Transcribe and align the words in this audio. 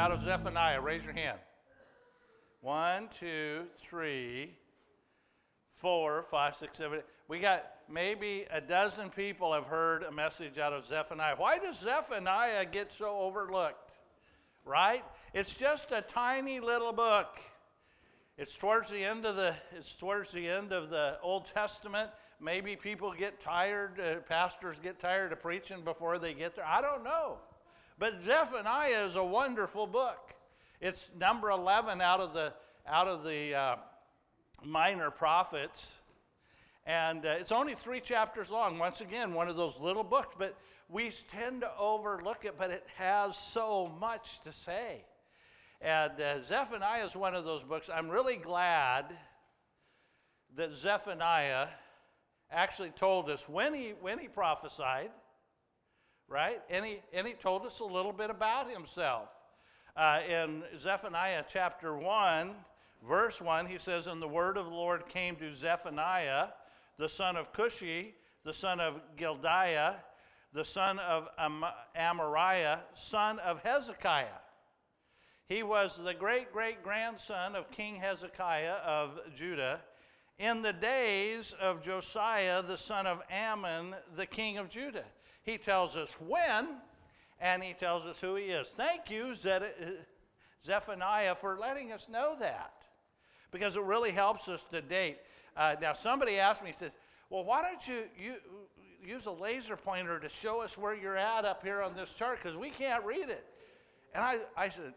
out 0.00 0.12
of 0.12 0.22
Zephaniah? 0.22 0.80
Raise 0.80 1.04
your 1.04 1.12
hand. 1.12 1.36
One, 2.62 3.10
two, 3.18 3.64
three, 3.82 4.54
four, 5.76 6.24
five, 6.30 6.56
six, 6.56 6.78
seven. 6.78 7.00
Eight. 7.00 7.04
We 7.28 7.38
got 7.38 7.66
maybe 7.86 8.46
a 8.50 8.62
dozen 8.62 9.10
people 9.10 9.52
have 9.52 9.66
heard 9.66 10.04
a 10.04 10.10
message 10.10 10.56
out 10.56 10.72
of 10.72 10.86
Zephaniah. 10.86 11.34
Why 11.36 11.58
does 11.58 11.78
Zephaniah 11.80 12.64
get 12.64 12.94
so 12.94 13.18
overlooked? 13.18 13.92
Right? 14.64 15.04
It's 15.34 15.54
just 15.54 15.92
a 15.92 16.00
tiny 16.00 16.60
little 16.60 16.94
book. 16.94 17.38
It's 18.38 18.56
towards 18.56 18.90
the 18.90 19.04
end 19.04 19.26
of 19.26 19.36
the 19.36 19.54
it's 19.76 19.92
towards 19.92 20.32
the 20.32 20.48
end 20.48 20.72
of 20.72 20.88
the 20.88 21.18
Old 21.22 21.44
Testament. 21.44 22.08
Maybe 22.40 22.74
people 22.74 23.12
get 23.12 23.38
tired, 23.38 24.00
uh, 24.00 24.20
pastors 24.20 24.76
get 24.82 24.98
tired 24.98 25.32
of 25.32 25.42
preaching 25.42 25.84
before 25.84 26.18
they 26.18 26.32
get 26.32 26.56
there. 26.56 26.66
I 26.66 26.80
don't 26.80 27.04
know. 27.04 27.36
But 28.00 28.24
Zephaniah 28.24 29.04
is 29.04 29.16
a 29.16 29.22
wonderful 29.22 29.86
book. 29.86 30.32
It's 30.80 31.10
number 31.18 31.50
11 31.50 32.00
out 32.00 32.20
of 32.20 32.32
the, 32.32 32.54
out 32.88 33.06
of 33.06 33.24
the 33.24 33.54
uh, 33.54 33.76
minor 34.64 35.10
prophets. 35.10 35.96
And 36.86 37.26
uh, 37.26 37.36
it's 37.38 37.52
only 37.52 37.74
three 37.74 38.00
chapters 38.00 38.50
long. 38.50 38.78
Once 38.78 39.02
again, 39.02 39.34
one 39.34 39.48
of 39.48 39.56
those 39.56 39.78
little 39.78 40.02
books, 40.02 40.34
but 40.38 40.56
we 40.88 41.10
tend 41.30 41.60
to 41.60 41.70
overlook 41.78 42.46
it, 42.46 42.54
but 42.56 42.70
it 42.70 42.86
has 42.96 43.36
so 43.36 43.92
much 44.00 44.40
to 44.44 44.52
say. 44.52 45.04
And 45.82 46.18
uh, 46.18 46.42
Zephaniah 46.42 47.04
is 47.04 47.14
one 47.14 47.34
of 47.34 47.44
those 47.44 47.62
books. 47.62 47.90
I'm 47.94 48.08
really 48.08 48.36
glad 48.36 49.14
that 50.56 50.74
Zephaniah 50.74 51.66
actually 52.50 52.92
told 52.92 53.28
us 53.28 53.46
when 53.46 53.74
he, 53.74 53.92
when 54.00 54.18
he 54.18 54.26
prophesied, 54.26 55.10
right? 56.30 56.62
And 56.70 56.86
he, 56.86 57.00
and 57.12 57.26
he 57.26 57.34
told 57.34 57.66
us 57.66 57.80
a 57.80 57.84
little 57.84 58.12
bit 58.12 58.30
about 58.30 58.70
himself. 58.70 59.28
Uh, 59.96 60.20
in 60.26 60.62
Zephaniah 60.78 61.44
chapter 61.46 61.96
1, 61.96 62.52
verse 63.06 63.40
1, 63.40 63.66
he 63.66 63.76
says, 63.76 64.06
And 64.06 64.22
the 64.22 64.28
word 64.28 64.56
of 64.56 64.66
the 64.66 64.72
Lord 64.72 65.08
came 65.08 65.36
to 65.36 65.52
Zephaniah, 65.52 66.46
the 66.96 67.08
son 67.08 67.36
of 67.36 67.52
Cushi, 67.52 68.12
the 68.44 68.52
son 68.52 68.80
of 68.80 69.00
Gedaliah, 69.16 69.96
the 70.54 70.64
son 70.64 70.98
of 71.00 71.28
Am- 71.36 71.64
Amariah, 71.98 72.78
son 72.94 73.40
of 73.40 73.60
Hezekiah. 73.62 74.26
He 75.48 75.64
was 75.64 75.98
the 75.98 76.14
great 76.14 76.52
great 76.52 76.84
grandson 76.84 77.56
of 77.56 77.72
King 77.72 77.96
Hezekiah 77.96 78.76
of 78.84 79.18
Judah 79.34 79.80
in 80.38 80.62
the 80.62 80.72
days 80.72 81.52
of 81.60 81.82
Josiah, 81.82 82.62
the 82.62 82.78
son 82.78 83.06
of 83.06 83.20
Amon, 83.32 83.96
the 84.16 84.26
king 84.26 84.58
of 84.58 84.70
Judah. 84.70 85.04
He 85.42 85.58
tells 85.58 85.96
us 85.96 86.16
when, 86.20 86.68
and 87.40 87.62
he 87.62 87.72
tells 87.72 88.06
us 88.06 88.20
who 88.20 88.36
he 88.36 88.44
is. 88.44 88.68
Thank 88.68 89.10
you, 89.10 89.34
Zephaniah, 90.64 91.34
for 91.34 91.58
letting 91.58 91.92
us 91.92 92.08
know 92.08 92.36
that 92.38 92.72
because 93.50 93.76
it 93.76 93.82
really 93.82 94.10
helps 94.10 94.48
us 94.48 94.64
to 94.72 94.80
date. 94.80 95.18
Uh, 95.56 95.74
now, 95.80 95.92
somebody 95.92 96.38
asked 96.38 96.62
me, 96.62 96.68
he 96.68 96.74
says, 96.74 96.96
Well, 97.30 97.44
why 97.44 97.62
don't 97.62 97.86
you, 97.88 98.04
you 98.18 98.34
use 99.02 99.26
a 99.26 99.32
laser 99.32 99.76
pointer 99.76 100.18
to 100.20 100.28
show 100.28 100.60
us 100.60 100.76
where 100.76 100.94
you're 100.94 101.16
at 101.16 101.44
up 101.44 101.62
here 101.62 101.82
on 101.82 101.94
this 101.94 102.12
chart 102.12 102.38
because 102.42 102.56
we 102.56 102.70
can't 102.70 103.04
read 103.04 103.28
it? 103.28 103.44
And 104.14 104.22
I, 104.22 104.38
I 104.56 104.68
said, 104.68 104.94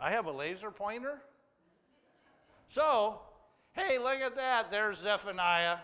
I 0.00 0.10
have 0.10 0.26
a 0.26 0.32
laser 0.32 0.70
pointer? 0.70 1.20
So, 2.68 3.20
hey, 3.72 3.98
look 3.98 4.20
at 4.20 4.36
that. 4.36 4.70
There's 4.70 4.98
Zephaniah. 4.98 5.78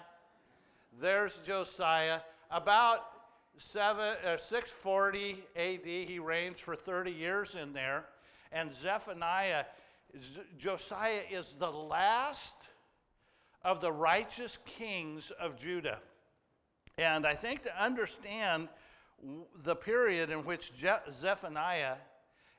There's 1.00 1.38
Josiah. 1.44 2.20
About 2.50 3.00
seven, 3.58 4.16
uh, 4.24 4.36
640 4.36 5.42
AD, 5.56 5.84
he 5.84 6.18
reigns 6.18 6.58
for 6.58 6.74
30 6.74 7.10
years 7.10 7.54
in 7.54 7.72
there. 7.72 8.06
And 8.52 8.74
Zephaniah, 8.74 9.64
Z- 10.20 10.40
Josiah 10.58 11.22
is 11.30 11.54
the 11.58 11.70
last 11.70 12.56
of 13.62 13.80
the 13.80 13.92
righteous 13.92 14.58
kings 14.64 15.30
of 15.32 15.56
Judah. 15.56 15.98
And 16.98 17.26
I 17.26 17.34
think 17.34 17.62
to 17.64 17.82
understand 17.82 18.68
the 19.62 19.76
period 19.76 20.30
in 20.30 20.44
which 20.44 20.74
Je- 20.76 21.12
Zephaniah 21.12 21.96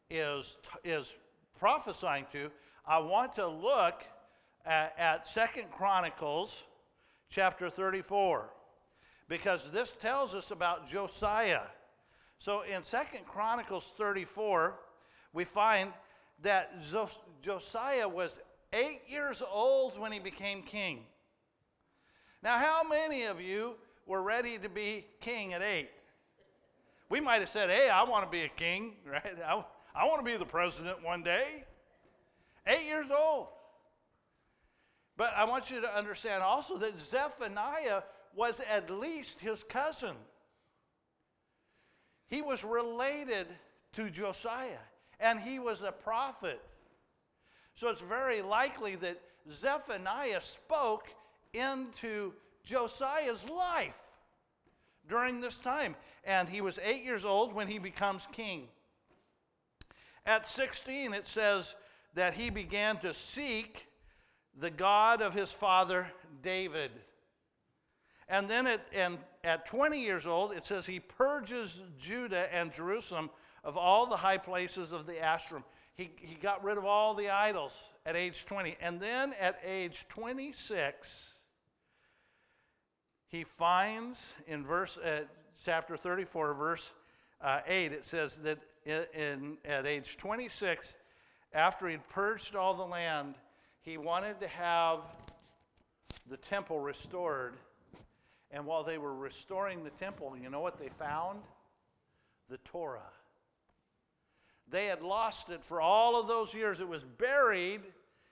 is, 0.10 0.58
is 0.84 1.16
prophesying 1.60 2.26
to, 2.32 2.52
I 2.86 3.00
want 3.00 3.34
to 3.36 3.48
look 3.48 4.04
at, 4.66 4.94
at 4.98 5.28
Second 5.28 5.72
Chronicles 5.72 6.64
chapter 7.30 7.70
34 7.70 8.50
because 9.32 9.72
this 9.72 9.94
tells 9.94 10.36
us 10.36 10.52
about 10.52 10.90
Josiah. 10.90 11.62
So 12.38 12.64
in 12.64 12.84
Second 12.84 13.26
Chronicles 13.26 13.94
34, 13.98 14.78
we 15.32 15.46
find 15.46 15.94
that 16.42 16.84
Josiah 17.42 18.10
was 18.10 18.40
eight 18.74 19.00
years 19.08 19.42
old 19.50 19.98
when 19.98 20.12
he 20.12 20.20
became 20.20 20.64
king. 20.64 21.06
Now, 22.44 22.58
how 22.58 22.84
many 22.84 23.24
of 23.24 23.40
you 23.40 23.76
were 24.06 24.22
ready 24.22 24.58
to 24.58 24.68
be 24.68 25.06
king 25.22 25.54
at 25.54 25.62
eight? 25.62 25.92
We 27.08 27.22
might 27.22 27.40
have 27.40 27.48
said, 27.48 27.70
hey, 27.70 27.88
I 27.90 28.04
want 28.04 28.26
to 28.26 28.30
be 28.30 28.42
a 28.42 28.50
king, 28.50 28.96
right? 29.10 29.38
I, 29.48 29.64
I 29.96 30.06
want 30.08 30.20
to 30.20 30.30
be 30.30 30.36
the 30.36 30.46
president 30.46 31.02
one 31.06 31.24
day. 31.24 31.64
Eight 32.68 32.86
years 32.86 33.12
old. 33.12 33.48
But 35.16 35.34
I 35.38 35.46
want 35.46 35.72
you 35.72 35.80
to 35.80 35.98
understand 35.98 36.44
also 36.44 36.78
that 36.80 37.00
Zephaniah 37.00 38.02
was 38.36 38.62
at 38.70 38.90
least 38.90 39.40
his 39.40 39.64
cousin. 39.64 40.16
He 42.28 42.42
was 42.42 42.64
related 42.64 43.48
to 43.94 44.10
Josiah, 44.10 44.80
and 45.20 45.40
he 45.40 45.60
was 45.60 45.82
a 45.82 45.92
prophet. 45.92 46.62
So 47.76 47.90
it's 47.90 48.02
very 48.02 48.42
likely 48.42 48.96
that 48.98 49.20
Zephaniah 49.50 50.42
spoke 50.42 51.08
into 51.54 52.34
Josiah's 52.64 53.50
life 53.50 54.00
during 55.08 55.42
this 55.42 55.58
time. 55.58 55.96
And 56.24 56.48
he 56.48 56.62
was 56.62 56.80
eight 56.84 57.04
years 57.04 57.26
old 57.26 57.54
when 57.54 57.68
he 57.68 57.80
becomes 57.80 58.28
king. 58.32 58.68
At 60.26 60.48
16, 60.48 61.14
it 61.14 61.28
says 61.28 61.76
that 62.14 62.34
he 62.34 62.50
began 62.50 62.98
to 62.98 63.14
seek 63.14 63.88
the 64.60 64.70
God 64.70 65.22
of 65.22 65.34
his 65.34 65.52
father 65.52 66.12
David. 66.44 66.92
And 68.32 68.50
then 68.50 68.66
at, 68.66 68.82
and 68.94 69.18
at 69.44 69.66
20 69.66 70.02
years 70.02 70.26
old, 70.26 70.54
it 70.54 70.64
says 70.64 70.86
he 70.86 71.02
purges 71.02 71.84
Judah 72.00 72.52
and 72.56 72.74
Jerusalem 72.74 73.30
of 73.62 73.76
all 73.76 74.06
the 74.06 74.16
high 74.16 74.38
places 74.38 74.94
of 74.94 75.06
the 75.06 75.16
Asherim. 75.16 75.64
He, 75.96 76.12
he 76.18 76.36
got 76.36 76.64
rid 76.64 76.78
of 76.78 76.86
all 76.86 77.14
the 77.14 77.30
idols 77.30 77.78
at 78.06 78.16
age 78.16 78.46
20. 78.46 78.78
And 78.82 79.02
then 79.02 79.34
at 79.38 79.60
age 79.66 80.06
26, 80.08 81.34
he 83.28 83.44
finds 83.44 84.32
in 84.48 84.66
verse 84.66 84.98
uh, 84.98 85.26
chapter 85.64 85.98
34, 85.98 86.54
verse 86.54 86.90
uh, 87.42 87.60
8, 87.68 87.92
it 87.92 88.06
says 88.06 88.38
that 88.38 88.60
in, 88.86 89.04
in, 89.14 89.58
at 89.66 89.86
age 89.86 90.16
26, 90.18 90.96
after 91.52 91.90
he'd 91.90 92.08
purged 92.08 92.56
all 92.56 92.76
the 92.76 92.86
land, 92.86 93.36
he 93.82 93.98
wanted 93.98 94.40
to 94.40 94.48
have 94.48 95.02
the 96.30 96.38
temple 96.38 96.80
restored. 96.80 97.56
And 98.52 98.66
while 98.66 98.84
they 98.84 98.98
were 98.98 99.16
restoring 99.16 99.84
the 99.84 99.90
temple, 99.92 100.36
you 100.42 100.50
know 100.50 100.60
what 100.60 100.78
they 100.78 100.90
found? 100.90 101.40
The 102.50 102.58
Torah. 102.60 103.02
They 104.70 104.86
had 104.86 105.02
lost 105.02 105.50
it 105.50 105.64
for 105.64 105.82
all 105.82 106.20
of 106.20 106.28
those 106.28 106.54
years. 106.54 106.80
It 106.80 106.88
was 106.88 107.04
buried 107.04 107.82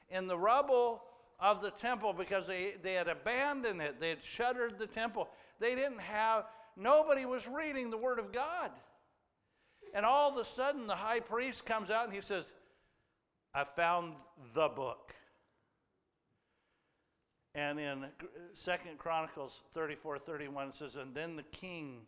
in 0.10 0.28
the 0.28 0.38
rubble 0.38 1.04
of 1.40 1.62
the 1.62 1.72
temple 1.72 2.14
because 2.14 2.48
they, 2.48 2.74
they 2.82 2.94
had 2.94 3.08
abandoned 3.08 3.82
it. 3.82 4.00
They 4.00 4.10
had 4.10 4.24
shuttered 4.24 4.78
the 4.78 4.88
temple. 4.88 5.30
They 5.60 5.76
didn't 5.76 6.00
have, 6.00 6.46
nobody 6.76 7.26
was 7.26 7.48
reading 7.48 7.90
the 7.90 7.98
Word 7.98 8.20
of 8.20 8.32
God. 8.32 8.72
And 9.94 10.06
all 10.06 10.32
of 10.32 10.38
a 10.38 10.46
sudden, 10.46 10.88
the 10.88 10.96
high 10.96 11.20
priest 11.20 11.66
comes 11.66 11.90
out 11.90 12.06
and 12.06 12.14
he 12.14 12.22
says, 12.22 12.54
I 13.54 13.64
found 13.64 14.16
the 14.54 14.68
book. 14.68 15.14
And 17.56 17.80
in 17.80 18.06
Second 18.54 18.98
Chronicles 18.98 19.62
34 19.74 20.20
31, 20.20 20.70
it 20.70 20.76
says, 20.76 20.96
And 20.96 21.16
then 21.16 21.36
the 21.36 21.44
king 21.44 22.02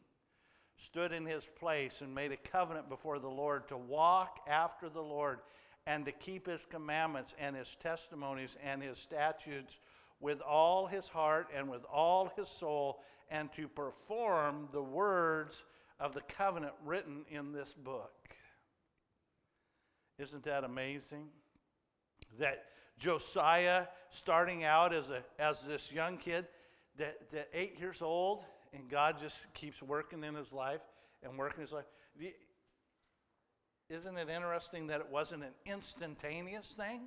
stood 0.77 1.11
in 1.11 1.25
his 1.25 1.47
place 1.59 2.01
and 2.01 2.13
made 2.13 2.31
a 2.31 2.37
covenant 2.37 2.89
before 2.89 3.19
the 3.19 3.29
Lord 3.29 3.67
to 3.67 3.77
walk 3.77 4.39
after 4.47 4.89
the 4.89 5.01
Lord 5.01 5.39
and 5.87 6.05
to 6.05 6.11
keep 6.11 6.47
his 6.47 6.65
commandments 6.69 7.33
and 7.39 7.55
his 7.55 7.75
testimonies 7.81 8.57
and 8.63 8.81
his 8.81 8.97
statutes 8.97 9.79
with 10.19 10.41
all 10.41 10.85
his 10.85 11.07
heart 11.07 11.49
and 11.55 11.69
with 11.69 11.83
all 11.91 12.31
his 12.35 12.47
soul, 12.47 13.01
and 13.31 13.51
to 13.53 13.67
perform 13.67 14.67
the 14.71 14.83
words 14.83 15.63
of 15.99 16.13
the 16.13 16.21
covenant 16.21 16.73
written 16.85 17.25
in 17.29 17.51
this 17.51 17.73
book. 17.73 18.11
Isn't 20.19 20.43
that 20.43 20.63
amazing? 20.63 21.27
That 22.39 22.65
Josiah, 23.01 23.87
starting 24.11 24.63
out 24.63 24.93
as, 24.93 25.09
a, 25.09 25.23
as 25.39 25.63
this 25.63 25.91
young 25.91 26.17
kid, 26.17 26.45
that, 26.97 27.17
that 27.31 27.49
eight 27.51 27.79
years 27.79 28.03
old, 28.03 28.43
and 28.73 28.87
God 28.87 29.17
just 29.19 29.51
keeps 29.55 29.81
working 29.81 30.23
in 30.23 30.35
his 30.35 30.53
life 30.53 30.81
and 31.23 31.35
working 31.35 31.61
his 31.61 31.71
life. 31.71 31.85
isn't 33.89 34.17
it 34.17 34.29
interesting 34.29 34.85
that 34.87 34.99
it 34.99 35.09
wasn't 35.09 35.41
an 35.41 35.53
instantaneous 35.65 36.67
thing? 36.67 37.01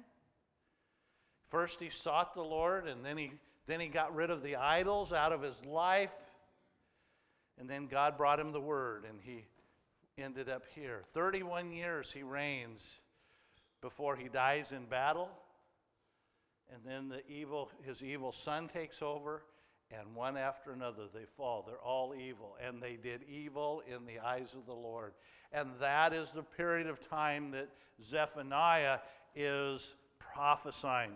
First 1.49 1.79
he 1.81 1.91
sought 1.91 2.35
the 2.35 2.43
Lord, 2.43 2.89
and 2.89 3.05
then 3.05 3.17
he, 3.17 3.31
then 3.69 3.79
he 3.79 3.87
got 3.87 4.13
rid 4.17 4.31
of 4.31 4.43
the 4.43 4.57
idols 4.57 5.13
out 5.13 5.31
of 5.31 5.43
his 5.43 5.65
life. 5.65 6.15
And 7.57 7.71
then 7.71 7.87
God 7.87 8.19
brought 8.19 8.41
him 8.41 8.51
the 8.51 8.61
word, 8.61 9.05
and 9.09 9.21
he 9.23 9.45
ended 10.19 10.49
up 10.49 10.65
here. 10.75 11.03
31 11.13 11.71
years 11.71 12.11
he 12.11 12.25
reigns 12.25 13.01
before 13.81 14.17
he 14.17 14.29
dies 14.29 14.73
in 14.73 14.87
battle. 14.87 15.31
And 16.73 16.83
then 16.85 17.09
the 17.09 17.27
evil, 17.31 17.71
his 17.83 18.03
evil 18.03 18.33
son 18.33 18.69
takes 18.69 19.03
over, 19.03 19.43
and 19.91 20.15
one 20.15 20.37
after 20.37 20.73
another 20.73 21.05
they 21.13 21.27
fall. 21.37 21.65
They're 21.67 21.77
all 21.77 22.15
evil, 22.15 22.57
and 22.65 22.83
they 22.83 22.97
did 22.97 23.23
evil 23.29 23.83
in 23.87 24.07
the 24.07 24.19
eyes 24.19 24.55
of 24.55 24.67
the 24.67 24.75
Lord. 24.75 25.13
And 25.53 25.71
that 25.81 26.13
is 26.13 26.31
the 26.31 26.43
period 26.43 26.87
of 26.87 27.07
time 27.09 27.51
that 27.53 27.69
Zephaniah 28.03 28.99
is 29.37 29.95
prophesying. 30.19 31.13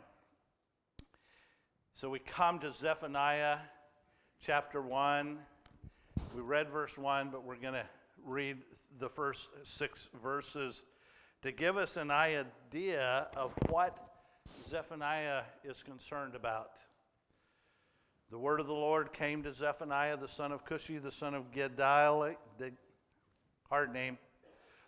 So 1.95 2.09
we 2.09 2.21
come 2.21 2.61
to 2.61 2.73
Zephaniah 2.73 3.59
chapter 4.41 4.81
1. 4.81 5.39
We 6.35 6.43
read 6.43 6.69
verse 6.69 6.97
1, 6.97 7.31
but 7.31 7.45
we're 7.45 7.57
going 7.57 7.75
to 7.75 7.87
read 8.25 8.59
the 9.01 9.09
first 9.09 9.49
six 9.65 10.09
verses 10.23 10.85
to 11.43 11.53
give 11.53 11.77
us 11.77 11.97
an 11.97 12.11
idea 12.11 13.29
of 13.37 13.53
what 13.69 14.08
Zephaniah 14.69 15.45
is 15.65 15.83
concerned 15.83 16.35
about. 16.35 16.73
The 18.31 18.39
word 18.39 18.61
of 18.61 18.67
the 18.67 18.75
Lord 18.75 19.15
came 19.15 19.43
to 19.45 19.55
Zephaniah, 19.55 20.19
the 20.19 20.29
son 20.29 20.53
of 20.53 20.67
Cushi, 20.67 21.03
the 21.03 21.11
son 21.11 21.35
of 21.35 21.51
Gedaliah, 21.53 22.37
the 22.59 22.73
hard 23.71 23.95
name, 23.95 24.19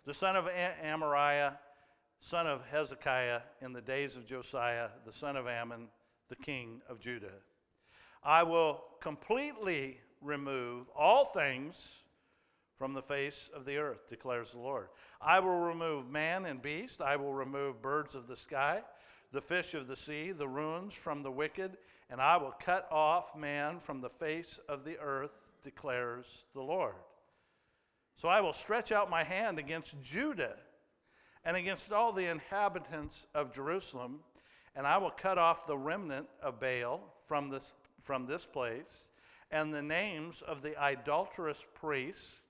the 0.05 0.13
son 0.13 0.35
of 0.35 0.45
Amariah, 0.45 1.53
son 2.19 2.45
of 2.45 2.61
Hezekiah, 2.69 3.41
in 3.61 3.73
the 3.73 3.81
days 3.81 4.15
of 4.17 4.27
Josiah, 4.27 4.89
the 5.03 5.11
son 5.11 5.35
of 5.35 5.47
Amon, 5.47 5.87
the 6.29 6.35
king 6.35 6.83
of 6.87 6.99
Judah. 6.99 7.33
I 8.23 8.43
will 8.43 8.83
completely 9.01 9.97
remove 10.21 10.89
all 10.95 11.25
things 11.25 12.03
from 12.77 12.93
the 12.93 13.01
face 13.01 13.49
of 13.55 13.65
the 13.65 13.77
earth, 13.77 14.07
declares 14.07 14.51
the 14.51 14.59
Lord. 14.59 14.89
I 15.19 15.39
will 15.39 15.59
remove 15.59 16.07
man 16.07 16.45
and 16.45 16.61
beast, 16.61 17.01
I 17.01 17.15
will 17.15 17.33
remove 17.33 17.81
birds 17.81 18.13
of 18.13 18.27
the 18.27 18.35
sky 18.37 18.83
the 19.31 19.41
fish 19.41 19.73
of 19.73 19.87
the 19.87 19.95
sea, 19.95 20.31
the 20.31 20.47
ruins 20.47 20.93
from 20.93 21.23
the 21.23 21.31
wicked, 21.31 21.77
and 22.09 22.21
I 22.21 22.37
will 22.37 22.53
cut 22.59 22.87
off 22.91 23.35
man 23.35 23.79
from 23.79 24.01
the 24.01 24.09
face 24.09 24.59
of 24.67 24.83
the 24.83 24.97
earth, 24.99 25.31
declares 25.63 26.45
the 26.53 26.61
Lord. 26.61 26.95
So 28.15 28.27
I 28.27 28.41
will 28.41 28.53
stretch 28.53 28.91
out 28.91 29.09
my 29.09 29.23
hand 29.23 29.57
against 29.57 30.01
Judah 30.03 30.57
and 31.45 31.57
against 31.57 31.91
all 31.91 32.11
the 32.11 32.25
inhabitants 32.25 33.25
of 33.33 33.53
Jerusalem, 33.53 34.19
and 34.75 34.85
I 34.85 34.97
will 34.97 35.11
cut 35.11 35.37
off 35.37 35.65
the 35.65 35.77
remnant 35.77 36.27
of 36.41 36.59
Baal 36.59 37.01
from 37.25 37.49
this, 37.49 37.73
from 38.01 38.25
this 38.25 38.45
place, 38.45 39.09
and 39.49 39.73
the 39.73 39.81
names 39.81 40.41
of 40.43 40.61
the 40.61 40.79
idolatrous 40.79 41.63
priests 41.73 42.41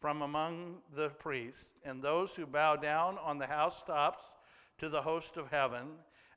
from 0.00 0.22
among 0.22 0.76
the 0.94 1.08
priests, 1.08 1.70
and 1.84 2.02
those 2.02 2.34
who 2.34 2.46
bow 2.46 2.76
down 2.76 3.18
on 3.18 3.38
the 3.38 3.46
housetops 3.46 4.22
to 4.78 4.88
the 4.88 5.02
host 5.02 5.36
of 5.36 5.50
heaven, 5.50 5.88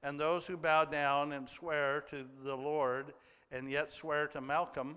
and 0.03 0.19
those 0.19 0.45
who 0.45 0.57
bow 0.57 0.85
down 0.85 1.33
and 1.33 1.49
swear 1.49 2.05
to 2.09 2.25
the 2.43 2.55
Lord 2.55 3.13
and 3.51 3.69
yet 3.69 3.91
swear 3.91 4.27
to 4.27 4.41
Milcom, 4.41 4.95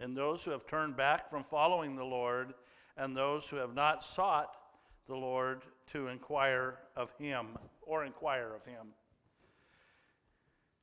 and 0.00 0.16
those 0.16 0.42
who 0.42 0.50
have 0.50 0.66
turned 0.66 0.96
back 0.96 1.28
from 1.28 1.44
following 1.44 1.94
the 1.94 2.04
Lord, 2.04 2.54
and 2.96 3.16
those 3.16 3.48
who 3.48 3.56
have 3.56 3.74
not 3.74 4.02
sought 4.02 4.56
the 5.06 5.14
Lord 5.14 5.62
to 5.92 6.08
inquire 6.08 6.78
of 6.96 7.10
him 7.18 7.48
or 7.82 8.04
inquire 8.04 8.54
of 8.54 8.64
him. 8.64 8.88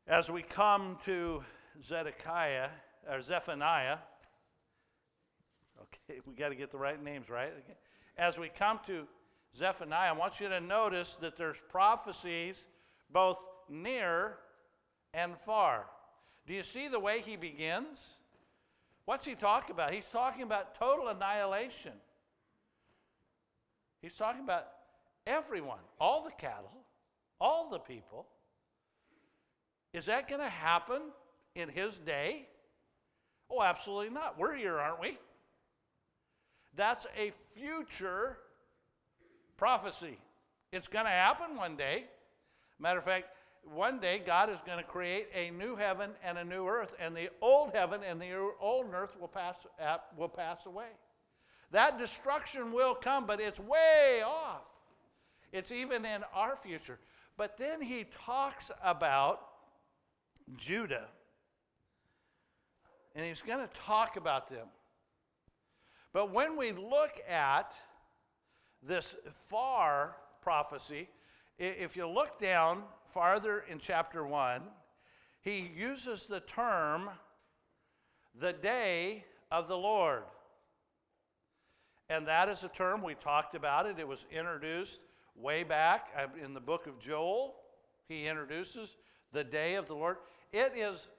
As 0.08 0.30
we 0.30 0.42
come 0.42 0.98
to 1.06 1.44
Zedekiah 1.82 2.70
or 3.10 3.22
Zephaniah, 3.22 3.98
okay, 5.82 6.20
we 6.26 6.34
got 6.34 6.50
to 6.50 6.56
get 6.56 6.72
the 6.72 6.78
right 6.78 7.02
names 7.02 7.30
right. 7.30 7.52
As 8.18 8.38
we 8.38 8.50
come 8.50 8.80
to 8.88 9.08
Zephaniah, 9.56 10.10
I 10.10 10.14
want 10.14 10.40
you 10.40 10.50
to 10.50 10.60
notice 10.60 11.16
that 11.22 11.38
there's 11.38 11.62
prophecies 11.70 12.68
both 13.12 13.44
near 13.70 14.38
and 15.14 15.38
far. 15.38 15.86
Do 16.46 16.54
you 16.54 16.64
see 16.64 16.88
the 16.88 17.00
way 17.00 17.22
he 17.22 17.36
begins? 17.36 18.16
What's 19.06 19.26
he 19.26 19.36
talking 19.36 19.72
about? 19.72 19.94
He's 19.94 20.06
talking 20.06 20.44
about 20.44 20.76
total 20.76 21.08
annihilation. 21.08 21.94
He's 24.02 24.16
talking 24.16 24.44
about 24.44 24.68
everyone, 25.26 25.80
all 26.00 26.24
the 26.24 26.32
cattle, 26.32 26.72
all 27.40 27.70
the 27.70 27.80
people. 27.80 28.28
Is 29.94 30.06
that 30.06 30.30
going 30.30 30.42
to 30.42 30.50
happen 30.50 31.02
in 31.56 31.70
his 31.70 31.98
day? 32.00 32.48
Oh, 33.50 33.64
absolutely 33.64 34.14
not. 34.14 34.38
We're 34.38 34.56
here, 34.56 34.78
aren't 34.78 35.02
we? 35.02 35.18
That's 36.76 37.08
a 37.18 37.32
future 37.56 38.38
prophecy. 39.58 40.18
It's 40.72 40.88
going 40.88 41.06
to 41.06 41.12
happen 41.12 41.56
one 41.56 41.76
day. 41.76 42.06
Matter 42.80 43.00
of 43.00 43.06
fact, 43.06 43.28
one 43.64 44.00
day 44.00 44.22
God 44.26 44.50
is 44.50 44.60
going 44.66 44.78
to 44.78 44.84
create 44.84 45.28
a 45.34 45.52
new 45.52 45.76
heaven 45.76 46.12
and 46.24 46.38
a 46.38 46.44
new 46.46 46.68
earth, 46.68 46.94
and 47.00 47.16
the 47.16 47.30
old 47.42 47.74
heaven 47.74 48.02
and 48.08 48.22
the 48.22 48.34
old 48.62 48.94
earth 48.94 49.16
will 49.20 49.28
pass, 49.28 49.56
uh, 49.82 49.98
will 50.16 50.30
pass 50.30 50.66
away. 50.66 50.88
That 51.72 52.00
destruction 52.00 52.72
will 52.72 52.96
come, 52.96 53.26
but 53.26 53.42
it's 53.42 53.60
way 53.60 54.22
off. 54.26 54.62
It's 55.52 55.72
even 55.72 56.06
in 56.06 56.24
our 56.34 56.56
future. 56.56 57.00
But 57.36 57.58
then 57.58 57.82
he 57.82 58.06
talks 58.06 58.72
about 58.84 59.42
Judah, 60.56 61.08
and 63.16 63.26
he's 63.26 63.42
going 63.42 63.68
to 63.68 63.74
talk 63.74 64.16
about 64.16 64.50
them. 64.50 64.68
But 66.14 66.32
when 66.32 66.56
we 66.56 66.72
look 66.72 67.20
at 67.30 67.74
this 68.82 69.16
far 69.50 70.16
prophecy, 70.42 71.10
if 71.58 71.96
you 71.96 72.08
look 72.08 72.40
down 72.40 72.84
farther 73.10 73.64
in 73.70 73.80
chapter 73.80 74.26
1, 74.26 74.62
he 75.42 75.72
uses 75.76 76.26
the 76.26 76.42
term 76.42 77.10
the 78.40 78.54
day 78.54 79.24
of 79.52 79.68
the 79.68 79.78
Lord. 79.78 80.24
And 82.10 82.28
that 82.28 82.48
is 82.50 82.64
a 82.64 82.70
term, 82.70 83.02
we 83.02 83.16
talked 83.16 83.56
about 83.56 83.86
it. 83.86 84.00
It 84.00 84.08
was 84.08 84.26
introduced 84.32 85.02
way 85.36 85.64
back 85.64 86.08
uh, 86.18 86.28
in 86.44 86.54
the 86.54 86.60
book 86.60 86.88
of 86.88 87.00
Joel. 87.00 87.56
He 88.08 88.28
introduces 88.28 88.96
the 89.34 89.44
day 89.44 89.76
of 89.76 89.88
the 89.88 89.96
Lord. 89.96 90.18
It 90.54 90.74
is 90.76 91.10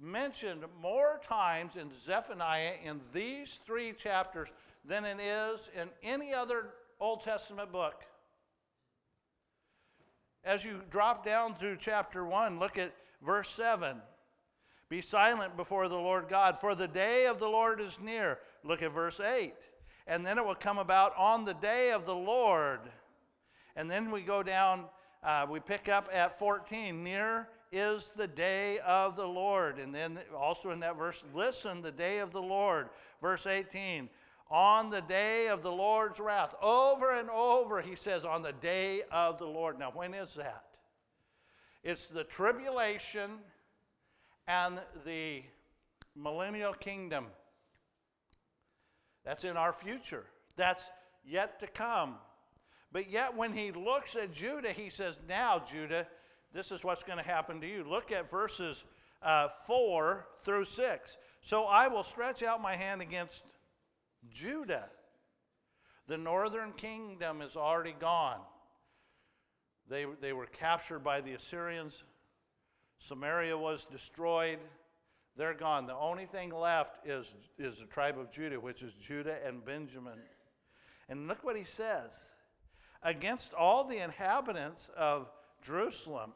mentioned 0.00 0.64
more 0.80 1.20
times 1.26 1.76
in 1.76 1.90
Zephaniah 2.04 2.74
in 2.84 3.00
these 3.12 3.60
three 3.64 3.92
chapters 3.92 4.48
than 4.84 5.04
it 5.04 5.20
is 5.20 5.70
in 5.80 5.88
any 6.02 6.32
other 6.32 6.70
Old 7.00 7.22
Testament 7.22 7.72
book. 7.72 8.04
As 10.44 10.64
you 10.64 10.82
drop 10.90 11.24
down 11.24 11.54
through 11.54 11.76
chapter 11.78 12.24
1, 12.24 12.58
look 12.58 12.76
at 12.76 12.92
verse 13.24 13.48
7. 13.50 13.96
Be 14.88 15.00
silent 15.00 15.56
before 15.56 15.88
the 15.88 15.96
Lord 15.96 16.28
God, 16.28 16.58
for 16.58 16.74
the 16.74 16.88
day 16.88 17.26
of 17.26 17.38
the 17.38 17.48
Lord 17.48 17.80
is 17.80 17.98
near. 18.00 18.38
Look 18.64 18.82
at 18.82 18.92
verse 18.92 19.20
8. 19.20 19.54
And 20.06 20.26
then 20.26 20.38
it 20.38 20.44
will 20.44 20.54
come 20.54 20.78
about 20.78 21.16
on 21.16 21.44
the 21.44 21.54
day 21.54 21.92
of 21.92 22.06
the 22.06 22.14
Lord. 22.14 22.80
And 23.76 23.90
then 23.90 24.10
we 24.10 24.20
go 24.20 24.42
down, 24.42 24.84
uh, 25.22 25.46
we 25.48 25.60
pick 25.60 25.88
up 25.88 26.08
at 26.12 26.38
14. 26.38 27.02
Near 27.02 27.48
is 27.70 28.10
the 28.14 28.26
day 28.26 28.80
of 28.80 29.16
the 29.16 29.26
Lord. 29.26 29.78
And 29.78 29.94
then 29.94 30.18
also 30.36 30.72
in 30.72 30.80
that 30.80 30.98
verse, 30.98 31.24
listen, 31.32 31.80
the 31.80 31.92
day 31.92 32.18
of 32.18 32.32
the 32.32 32.42
Lord. 32.42 32.88
Verse 33.22 33.46
18 33.46 34.10
on 34.52 34.90
the 34.90 35.00
day 35.00 35.48
of 35.48 35.62
the 35.62 35.72
Lord's 35.72 36.20
wrath. 36.20 36.54
Over 36.60 37.18
and 37.18 37.30
over, 37.30 37.80
he 37.80 37.96
says, 37.96 38.26
on 38.26 38.42
the 38.42 38.52
day 38.52 39.00
of 39.10 39.38
the 39.38 39.46
Lord. 39.46 39.78
Now, 39.78 39.90
when 39.94 40.12
is 40.12 40.34
that? 40.34 40.64
It's 41.82 42.08
the 42.08 42.22
tribulation 42.22 43.38
and 44.46 44.78
the 45.06 45.42
millennial 46.14 46.74
kingdom. 46.74 47.26
That's 49.24 49.44
in 49.44 49.56
our 49.56 49.72
future. 49.72 50.24
That's 50.56 50.90
yet 51.24 51.58
to 51.60 51.66
come. 51.66 52.16
But 52.92 53.10
yet, 53.10 53.34
when 53.34 53.54
he 53.54 53.72
looks 53.72 54.16
at 54.16 54.32
Judah, 54.32 54.72
he 54.72 54.90
says, 54.90 55.18
Now, 55.26 55.60
Judah, 55.60 56.06
this 56.52 56.70
is 56.70 56.84
what's 56.84 57.02
going 57.02 57.16
to 57.16 57.24
happen 57.24 57.58
to 57.62 57.66
you. 57.66 57.84
Look 57.88 58.12
at 58.12 58.30
verses 58.30 58.84
uh, 59.22 59.48
4 59.66 60.26
through 60.42 60.66
6. 60.66 61.16
So 61.40 61.64
I 61.64 61.88
will 61.88 62.02
stretch 62.02 62.42
out 62.42 62.60
my 62.60 62.76
hand 62.76 63.00
against 63.00 63.46
Judah. 64.30 64.88
The 66.08 66.18
northern 66.18 66.72
kingdom 66.72 67.42
is 67.42 67.56
already 67.56 67.94
gone. 67.98 68.40
They, 69.88 70.06
they 70.20 70.32
were 70.32 70.46
captured 70.46 71.00
by 71.00 71.20
the 71.20 71.32
Assyrians. 71.32 72.02
Samaria 72.98 73.56
was 73.56 73.84
destroyed. 73.84 74.58
They're 75.36 75.54
gone. 75.54 75.86
The 75.86 75.94
only 75.94 76.26
thing 76.26 76.50
left 76.50 77.06
is, 77.06 77.34
is 77.58 77.78
the 77.78 77.86
tribe 77.86 78.18
of 78.18 78.30
Judah, 78.30 78.60
which 78.60 78.82
is 78.82 78.94
Judah 78.94 79.38
and 79.46 79.64
Benjamin. 79.64 80.18
And 81.08 81.26
look 81.26 81.42
what 81.42 81.56
he 81.56 81.64
says 81.64 82.32
against 83.02 83.54
all 83.54 83.84
the 83.84 83.98
inhabitants 83.98 84.90
of 84.96 85.30
Jerusalem. 85.62 86.32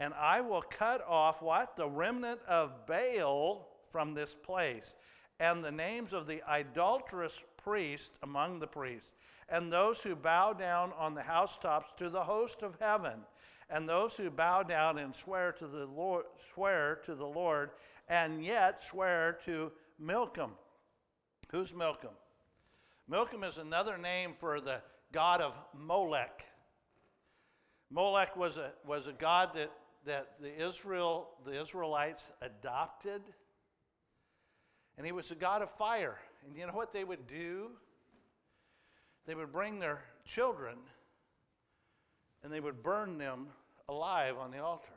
And 0.00 0.12
I 0.14 0.40
will 0.40 0.62
cut 0.62 1.04
off 1.06 1.40
what? 1.40 1.76
The 1.76 1.88
remnant 1.88 2.40
of 2.48 2.86
Baal 2.86 3.68
from 3.90 4.14
this 4.14 4.34
place, 4.34 4.96
and 5.40 5.64
the 5.64 5.70
names 5.70 6.12
of 6.12 6.26
the 6.26 6.42
idolatrous 6.48 7.38
priests 7.56 8.18
among 8.22 8.60
the 8.60 8.66
priests, 8.66 9.14
and 9.48 9.72
those 9.72 10.00
who 10.00 10.14
bow 10.14 10.52
down 10.52 10.92
on 10.98 11.14
the 11.14 11.22
housetops 11.22 11.92
to 11.96 12.08
the 12.08 12.22
host 12.22 12.62
of 12.62 12.76
heaven, 12.80 13.20
and 13.70 13.88
those 13.88 14.16
who 14.16 14.30
bow 14.30 14.62
down 14.62 14.98
and 14.98 15.14
swear 15.14 15.52
to 15.52 15.66
the 15.66 15.86
Lord, 15.86 16.24
swear 16.52 17.00
to 17.06 17.14
the 17.14 17.26
Lord, 17.26 17.70
and 18.08 18.44
yet 18.44 18.82
swear 18.82 19.38
to 19.44 19.72
Milcom. 19.98 20.52
Who's 21.50 21.74
Milcom? 21.74 22.10
Milcom 23.08 23.44
is 23.44 23.58
another 23.58 23.98
name 23.98 24.34
for 24.38 24.60
the 24.60 24.80
god 25.12 25.40
of 25.40 25.58
Molech. 25.74 26.44
Molech 27.90 28.36
was 28.36 28.56
a, 28.56 28.72
was 28.86 29.06
a 29.06 29.12
god 29.12 29.50
that, 29.54 29.70
that 30.04 30.32
the, 30.40 30.66
Israel, 30.66 31.28
the 31.44 31.60
Israelites 31.60 32.30
adopted. 32.42 33.22
And 34.96 35.06
he 35.06 35.12
was 35.12 35.30
a 35.30 35.34
god 35.34 35.62
of 35.62 35.70
fire. 35.70 36.18
And 36.46 36.56
you 36.56 36.66
know 36.66 36.72
what 36.72 36.92
they 36.92 37.04
would 37.04 37.26
do? 37.26 37.70
They 39.26 39.34
would 39.34 39.52
bring 39.52 39.78
their 39.78 40.02
children 40.24 40.76
and 42.42 42.52
they 42.52 42.60
would 42.60 42.82
burn 42.82 43.16
them 43.16 43.46
alive 43.88 44.36
on 44.38 44.50
the 44.50 44.58
altar. 44.58 44.92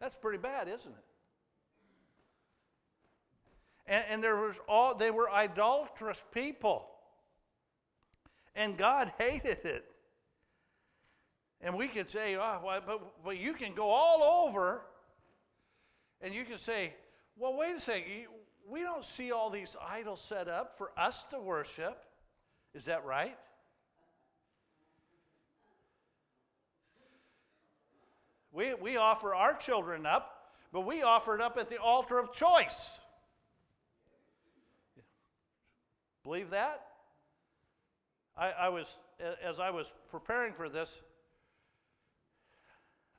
That's 0.00 0.16
pretty 0.16 0.38
bad, 0.38 0.66
isn't 0.68 0.90
it? 0.90 1.04
And, 3.86 4.04
and 4.08 4.24
there 4.24 4.36
was 4.36 4.56
all 4.66 4.94
they 4.94 5.10
were 5.10 5.30
idolatrous 5.30 6.22
people. 6.32 6.86
And 8.56 8.76
God 8.76 9.12
hated 9.18 9.58
it. 9.64 9.84
And 11.60 11.76
we 11.76 11.88
could 11.88 12.10
say, 12.10 12.36
ah, 12.36 12.58
oh, 12.60 12.66
well, 12.66 12.82
but, 12.86 13.24
but 13.24 13.38
you 13.38 13.52
can 13.52 13.74
go 13.74 13.88
all 13.88 14.46
over 14.46 14.82
and 16.24 16.34
you 16.34 16.44
can 16.44 16.56
say, 16.56 16.94
well, 17.36 17.54
wait 17.54 17.76
a 17.76 17.80
second. 17.80 18.10
We 18.66 18.80
don't 18.80 19.04
see 19.04 19.30
all 19.30 19.50
these 19.50 19.76
idols 19.86 20.22
set 20.22 20.48
up 20.48 20.78
for 20.78 20.90
us 20.96 21.24
to 21.24 21.38
worship. 21.38 22.02
Is 22.72 22.86
that 22.86 23.04
right? 23.04 23.36
We, 28.52 28.72
we 28.72 28.96
offer 28.96 29.34
our 29.34 29.52
children 29.54 30.06
up, 30.06 30.52
but 30.72 30.86
we 30.86 31.02
offer 31.02 31.34
it 31.34 31.42
up 31.42 31.58
at 31.58 31.68
the 31.68 31.76
altar 31.76 32.18
of 32.18 32.32
choice. 32.32 32.98
Believe 36.22 36.50
that? 36.50 36.86
I, 38.34 38.50
I 38.52 38.68
was, 38.70 38.96
as 39.44 39.58
I 39.58 39.68
was 39.68 39.92
preparing 40.10 40.54
for 40.54 40.70
this, 40.70 41.02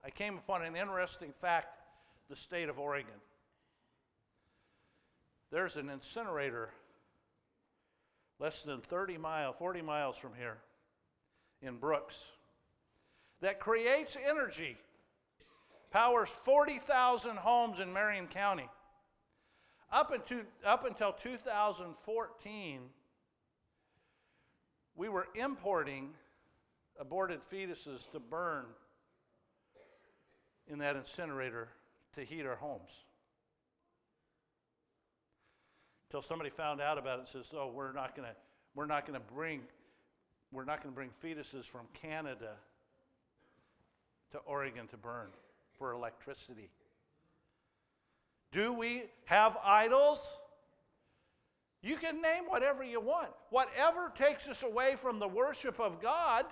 I 0.03 0.09
came 0.09 0.37
upon 0.37 0.63
an 0.63 0.75
interesting 0.75 1.33
fact 1.39 1.74
the 2.29 2.35
state 2.35 2.69
of 2.69 2.79
Oregon. 2.79 3.13
There's 5.51 5.77
an 5.77 5.89
incinerator 5.89 6.69
less 8.39 8.63
than 8.63 8.81
30 8.81 9.17
miles, 9.17 9.55
40 9.57 9.81
miles 9.81 10.17
from 10.17 10.31
here 10.37 10.57
in 11.61 11.77
Brooks 11.77 12.31
that 13.41 13.59
creates 13.59 14.17
energy, 14.27 14.77
powers 15.91 16.29
40,000 16.43 17.37
homes 17.37 17.79
in 17.79 17.93
Marion 17.93 18.27
County. 18.27 18.69
Up, 19.91 20.11
into, 20.13 20.41
up 20.65 20.85
until 20.85 21.13
2014, 21.13 22.81
we 24.95 25.09
were 25.09 25.27
importing 25.35 26.09
aborted 26.99 27.39
fetuses 27.51 28.09
to 28.11 28.19
burn 28.19 28.65
in 30.67 30.79
that 30.79 30.95
incinerator 30.95 31.67
to 32.15 32.23
heat 32.23 32.45
our 32.45 32.55
homes. 32.55 33.05
Until 36.09 36.21
somebody 36.21 36.49
found 36.49 36.81
out 36.81 36.97
about 36.97 37.19
it 37.19 37.21
and 37.21 37.27
says, 37.27 37.53
"Oh, 37.53 37.67
we're 37.67 37.91
not 37.91 38.15
going 38.15 38.27
to 38.27 38.35
we're 38.73 38.85
not 38.85 39.05
going 39.05 39.19
to 39.19 39.33
bring 39.33 39.61
we're 40.51 40.65
not 40.65 40.81
going 40.81 40.93
to 40.93 40.95
bring 40.95 41.09
fetuses 41.23 41.65
from 41.65 41.87
Canada 41.93 42.55
to 44.31 44.37
Oregon 44.39 44.87
to 44.87 44.97
burn 44.97 45.27
for 45.77 45.91
electricity." 45.91 46.69
Do 48.51 48.71
we 48.71 49.03
have 49.25 49.57
idols? 49.63 50.39
You 51.81 51.97
can 51.97 52.21
name 52.21 52.45
whatever 52.45 52.83
you 52.83 53.01
want. 53.01 53.31
Whatever 53.49 54.11
takes 54.15 54.47
us 54.47 54.63
away 54.63 54.95
from 54.95 55.19
the 55.19 55.27
worship 55.27 55.79
of 55.79 56.01
God. 56.01 56.45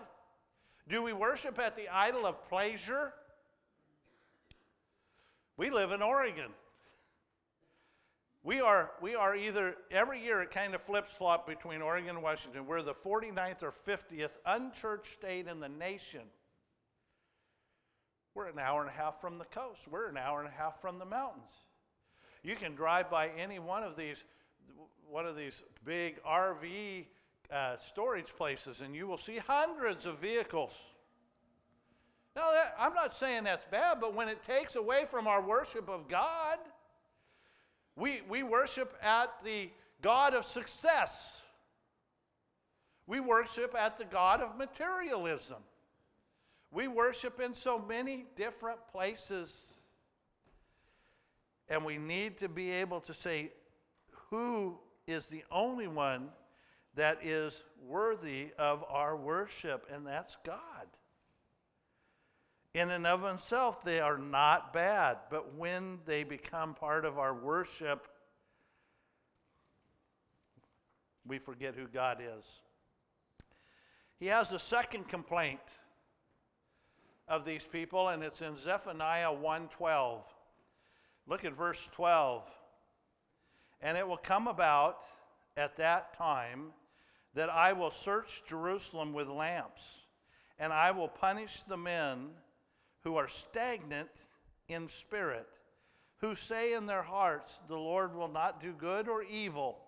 Do 0.87 1.01
we 1.01 1.13
worship 1.13 1.57
at 1.59 1.75
the 1.75 1.87
idol 1.87 2.25
of 2.25 2.47
pleasure? 2.49 3.13
We 5.57 5.69
live 5.69 5.91
in 5.91 6.01
Oregon. 6.01 6.49
We 8.43 8.59
are, 8.59 8.91
we 9.01 9.15
are 9.15 9.35
either, 9.35 9.75
every 9.89 10.21
year 10.21 10.41
it 10.41 10.51
kind 10.51 10.75
of 10.75 10.81
flips 10.81 11.13
flop 11.13 11.47
between 11.47 11.81
Oregon 11.81 12.09
and 12.09 12.23
Washington. 12.23 12.65
We're 12.65 12.81
the 12.81 12.93
49th 12.93 13.63
or 13.63 13.71
50th 13.71 14.31
unchurched 14.45 15.13
state 15.13 15.47
in 15.47 15.61
the 15.61 15.69
nation. 15.69 16.21
We're 18.35 18.47
an 18.47 18.59
hour 18.59 18.81
and 18.81 18.89
a 18.89 18.93
half 18.93 19.21
from 19.21 19.37
the 19.37 19.45
coast, 19.45 19.81
we're 19.89 20.09
an 20.09 20.17
hour 20.17 20.39
and 20.39 20.49
a 20.49 20.51
half 20.51 20.81
from 20.81 20.99
the 20.99 21.05
mountains. 21.05 21.53
You 22.43 22.55
can 22.55 22.75
drive 22.75 23.09
by 23.09 23.29
any 23.37 23.59
one 23.59 23.83
of 23.83 23.95
these, 23.95 24.25
one 25.09 25.25
of 25.25 25.37
these 25.37 25.63
big 25.85 26.21
RV 26.23 27.05
uh, 27.51 27.77
storage 27.77 28.35
places, 28.35 28.81
and 28.81 28.95
you 28.95 29.07
will 29.07 29.17
see 29.17 29.37
hundreds 29.37 30.05
of 30.05 30.17
vehicles 30.17 30.77
now, 32.35 32.51
that, 32.51 32.75
I'm 32.79 32.93
not 32.93 33.13
saying 33.13 33.43
that's 33.43 33.65
bad, 33.65 33.99
but 34.01 34.15
when 34.15 34.27
it 34.27 34.43
takes 34.43 34.75
away 34.75 35.05
from 35.05 35.27
our 35.27 35.41
worship 35.41 35.87
of 35.87 36.07
God, 36.07 36.57
we, 37.95 38.21
we 38.27 38.41
worship 38.41 38.95
at 39.03 39.43
the 39.43 39.69
God 40.01 40.33
of 40.33 40.43
success. 40.43 41.39
We 43.05 43.19
worship 43.19 43.75
at 43.77 43.97
the 43.97 44.05
God 44.05 44.41
of 44.41 44.57
materialism. 44.57 45.61
We 46.71 46.87
worship 46.87 47.39
in 47.39 47.53
so 47.53 47.77
many 47.77 48.25
different 48.35 48.79
places. 48.91 49.71
And 51.69 51.85
we 51.85 51.99
need 51.99 52.37
to 52.37 52.49
be 52.49 52.71
able 52.71 53.01
to 53.01 53.13
say, 53.13 53.51
who 54.31 54.79
is 55.05 55.27
the 55.27 55.43
only 55.51 55.87
one 55.87 56.29
that 56.95 57.19
is 57.21 57.63
worthy 57.85 58.53
of 58.57 58.83
our 58.89 59.15
worship? 59.15 59.85
And 59.93 60.07
that's 60.07 60.35
God 60.43 60.87
in 62.73 62.89
and 62.89 63.05
of 63.05 63.21
themselves, 63.21 63.77
they 63.83 63.99
are 63.99 64.17
not 64.17 64.73
bad. 64.73 65.17
But 65.29 65.55
when 65.55 65.99
they 66.05 66.23
become 66.23 66.73
part 66.73 67.05
of 67.05 67.19
our 67.19 67.33
worship, 67.33 68.07
we 71.25 71.37
forget 71.37 71.75
who 71.75 71.87
God 71.87 72.19
is. 72.19 72.61
He 74.19 74.27
has 74.27 74.51
a 74.51 74.59
second 74.59 75.07
complaint 75.07 75.59
of 77.27 77.45
these 77.45 77.63
people, 77.63 78.09
and 78.09 78.23
it's 78.23 78.41
in 78.41 78.57
Zephaniah 78.57 79.31
1:12. 79.31 80.23
Look 81.27 81.45
at 81.45 81.53
verse 81.53 81.87
12. 81.93 82.49
And 83.81 83.97
it 83.97 84.07
will 84.07 84.17
come 84.17 84.47
about 84.47 85.03
at 85.55 85.75
that 85.77 86.13
time 86.13 86.73
that 87.33 87.49
I 87.49 87.73
will 87.73 87.91
search 87.91 88.43
Jerusalem 88.47 89.13
with 89.13 89.27
lamps, 89.27 89.99
and 90.57 90.73
I 90.73 90.91
will 90.91 91.09
punish 91.09 91.63
the 91.63 91.77
men 91.77 92.33
who 93.03 93.15
are 93.15 93.27
stagnant 93.27 94.09
in 94.67 94.87
spirit, 94.87 95.47
who 96.17 96.35
say 96.35 96.73
in 96.73 96.85
their 96.85 97.03
hearts, 97.03 97.59
The 97.67 97.77
Lord 97.77 98.15
will 98.15 98.27
not 98.27 98.61
do 98.61 98.73
good 98.73 99.07
or 99.07 99.23
evil. 99.23 99.79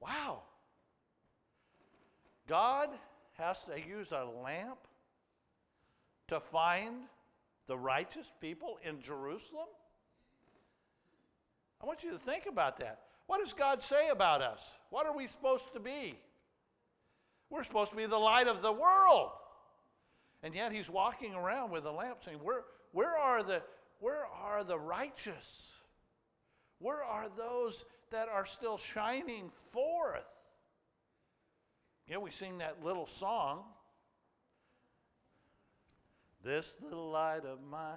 Wow. 0.00 0.42
God 2.46 2.90
has 3.38 3.64
to 3.64 3.76
use 3.76 4.12
a 4.12 4.24
lamp 4.44 4.78
to 6.28 6.40
find 6.40 6.94
the 7.66 7.76
righteous 7.76 8.26
people 8.40 8.78
in 8.84 9.00
Jerusalem? 9.00 9.66
I 11.82 11.86
want 11.86 12.02
you 12.04 12.12
to 12.12 12.18
think 12.18 12.44
about 12.48 12.78
that. 12.78 13.00
What 13.26 13.40
does 13.40 13.52
God 13.52 13.82
say 13.82 14.08
about 14.08 14.42
us? 14.42 14.78
What 14.90 15.06
are 15.06 15.16
we 15.16 15.26
supposed 15.26 15.72
to 15.74 15.80
be? 15.80 16.14
We're 17.50 17.64
supposed 17.64 17.90
to 17.90 17.96
be 17.96 18.06
the 18.06 18.18
light 18.18 18.46
of 18.46 18.62
the 18.62 18.72
world. 18.72 19.30
And 20.46 20.54
yet 20.54 20.70
he's 20.70 20.88
walking 20.88 21.34
around 21.34 21.72
with 21.72 21.86
a 21.86 21.90
lamp 21.90 22.18
saying, 22.24 22.38
Where, 22.40 22.62
where, 22.92 23.16
are, 23.16 23.42
the, 23.42 23.60
where 23.98 24.26
are 24.26 24.62
the 24.62 24.78
righteous? 24.78 25.72
Where 26.78 27.02
are 27.02 27.28
those 27.36 27.84
that 28.12 28.28
are 28.28 28.46
still 28.46 28.78
shining 28.78 29.50
forth? 29.72 30.22
Yeah, 32.06 32.18
we 32.18 32.30
sing 32.30 32.58
that 32.58 32.76
little 32.84 33.08
song. 33.08 33.64
This 36.44 36.76
little 36.80 37.10
light 37.10 37.44
of 37.44 37.58
mine, 37.68 37.96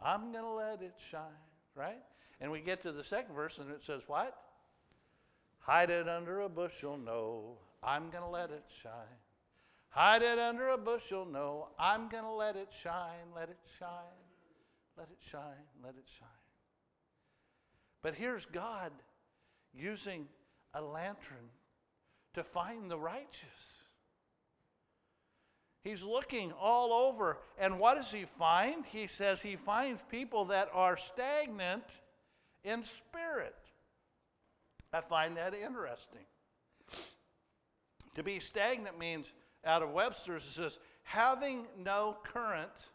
I'm 0.00 0.30
going 0.30 0.44
to 0.44 0.52
let 0.52 0.82
it 0.82 0.94
shine, 1.10 1.20
right? 1.74 1.98
And 2.40 2.52
we 2.52 2.60
get 2.60 2.80
to 2.82 2.92
the 2.92 3.02
second 3.02 3.34
verse 3.34 3.58
and 3.58 3.72
it 3.72 3.82
says, 3.82 4.04
What? 4.06 4.36
Hide 5.58 5.90
it 5.90 6.08
under 6.08 6.42
a 6.42 6.48
bushel, 6.48 6.96
no, 6.96 7.58
I'm 7.82 8.08
going 8.10 8.22
to 8.22 8.30
let 8.30 8.50
it 8.50 8.62
shine. 8.84 9.19
Hide 9.90 10.22
it 10.22 10.38
under 10.38 10.68
a 10.68 10.78
bushel, 10.78 11.26
no, 11.26 11.68
I'm 11.78 12.08
going 12.08 12.22
to 12.22 12.30
let 12.30 12.54
it 12.56 12.68
shine, 12.70 13.32
let 13.34 13.48
it 13.48 13.58
shine, 13.78 13.88
let 14.96 15.08
it 15.10 15.18
shine, 15.18 15.66
let 15.82 15.94
it 15.96 16.08
shine. 16.18 16.28
But 18.02 18.14
here's 18.14 18.46
God 18.46 18.92
using 19.74 20.26
a 20.74 20.80
lantern 20.80 21.50
to 22.34 22.44
find 22.44 22.88
the 22.88 22.98
righteous. 22.98 23.80
He's 25.82 26.02
looking 26.02 26.52
all 26.52 26.92
over, 26.92 27.38
and 27.58 27.80
what 27.80 27.96
does 27.96 28.12
he 28.12 28.26
find? 28.26 28.84
He 28.86 29.06
says 29.06 29.42
he 29.42 29.56
finds 29.56 30.02
people 30.10 30.44
that 30.46 30.68
are 30.72 30.96
stagnant 30.96 31.84
in 32.62 32.84
spirit. 32.84 33.56
I 34.92 35.00
find 35.00 35.36
that 35.36 35.54
interesting. 35.54 36.26
To 38.14 38.22
be 38.22 38.40
stagnant 38.40 38.98
means, 38.98 39.32
out 39.64 39.82
of 39.82 39.90
Webster's, 39.90 40.44
it 40.44 40.50
says, 40.50 40.78
having 41.02 41.66
no 41.78 42.16
current 42.22 42.88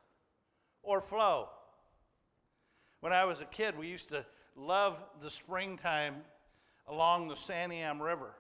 or 0.84 1.02
flow. 1.02 1.50
When 3.02 3.14
I 3.14 3.26
was 3.26 3.42
a 3.42 3.46
kid, 3.46 3.78
we 3.78 3.88
used 3.88 4.10
to 4.10 4.26
love 4.56 4.98
the 5.22 5.30
springtime 5.30 6.16
along 6.88 7.28
the 7.28 7.36
Santiam 7.36 8.00
River. 8.00 8.32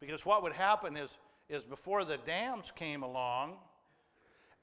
Because 0.00 0.24
what 0.26 0.42
would 0.42 0.52
happen 0.52 0.96
is, 0.96 1.18
is 1.48 1.62
before 1.62 2.04
the 2.04 2.16
dams 2.18 2.72
came 2.74 3.02
along, 3.02 3.56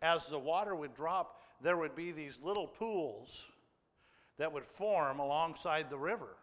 as 0.01 0.27
the 0.27 0.39
water 0.39 0.75
would 0.75 0.95
drop, 0.95 1.41
there 1.61 1.77
would 1.77 1.95
be 1.95 2.11
these 2.11 2.39
little 2.41 2.67
pools 2.67 3.49
that 4.37 4.51
would 4.51 4.65
form 4.65 5.19
alongside 5.19 5.89
the 5.89 5.97
river. 5.97 6.35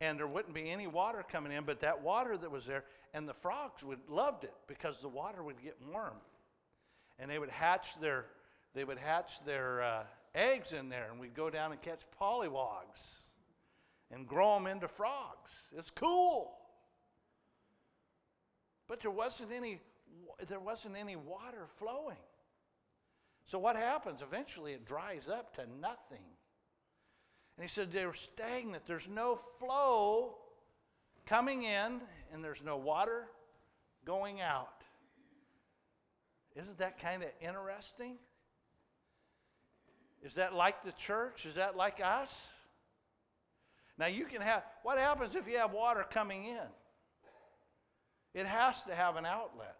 And 0.00 0.18
there 0.18 0.26
wouldn't 0.26 0.54
be 0.54 0.70
any 0.70 0.86
water 0.86 1.24
coming 1.30 1.52
in, 1.52 1.64
but 1.64 1.80
that 1.80 2.02
water 2.02 2.36
that 2.36 2.50
was 2.50 2.66
there, 2.66 2.84
and 3.14 3.26
the 3.26 3.34
frogs 3.34 3.82
would 3.82 4.00
loved 4.08 4.44
it 4.44 4.54
because 4.66 5.00
the 5.00 5.08
water 5.08 5.42
would 5.42 5.62
get 5.62 5.76
warm. 5.90 6.16
And 7.18 7.30
they 7.30 7.38
would 7.38 7.50
hatch 7.50 7.98
their, 7.98 8.26
they 8.74 8.84
would 8.84 8.98
hatch 8.98 9.42
their 9.46 9.82
uh, 9.82 10.02
eggs 10.34 10.74
in 10.74 10.90
there, 10.90 11.08
and 11.10 11.18
we'd 11.18 11.34
go 11.34 11.48
down 11.48 11.72
and 11.72 11.80
catch 11.80 12.00
pollywogs 12.20 13.16
and 14.10 14.26
grow 14.26 14.54
them 14.54 14.66
into 14.66 14.86
frogs. 14.86 15.50
It's 15.76 15.90
cool. 15.90 16.52
But 18.86 19.00
there 19.00 19.10
wasn't 19.10 19.52
any 19.52 19.80
there 20.48 20.60
wasn't 20.60 20.96
any 20.96 21.16
water 21.16 21.66
flowing. 21.78 22.16
So 23.46 23.58
what 23.58 23.76
happens? 23.76 24.22
Eventually 24.22 24.72
it 24.72 24.84
dries 24.84 25.28
up 25.28 25.54
to 25.56 25.62
nothing. 25.80 26.24
And 27.56 27.64
he 27.64 27.68
said 27.68 27.92
they're 27.92 28.12
stagnant. 28.12 28.84
There's 28.86 29.08
no 29.08 29.38
flow 29.58 30.36
coming 31.24 31.62
in 31.62 32.00
and 32.32 32.44
there's 32.44 32.62
no 32.62 32.76
water 32.76 33.28
going 34.04 34.40
out. 34.40 34.82
Isn't 36.54 36.78
that 36.78 37.00
kind 37.00 37.22
of 37.22 37.28
interesting? 37.40 38.16
Is 40.22 40.34
that 40.34 40.54
like 40.54 40.82
the 40.82 40.92
church? 40.92 41.46
Is 41.46 41.54
that 41.54 41.76
like 41.76 42.00
us? 42.02 42.52
Now 43.98 44.06
you 44.06 44.26
can 44.26 44.42
have, 44.42 44.62
what 44.82 44.98
happens 44.98 45.34
if 45.34 45.48
you 45.48 45.58
have 45.58 45.72
water 45.72 46.04
coming 46.08 46.46
in? 46.46 46.66
It 48.34 48.46
has 48.46 48.82
to 48.82 48.94
have 48.94 49.16
an 49.16 49.24
outlet. 49.24 49.76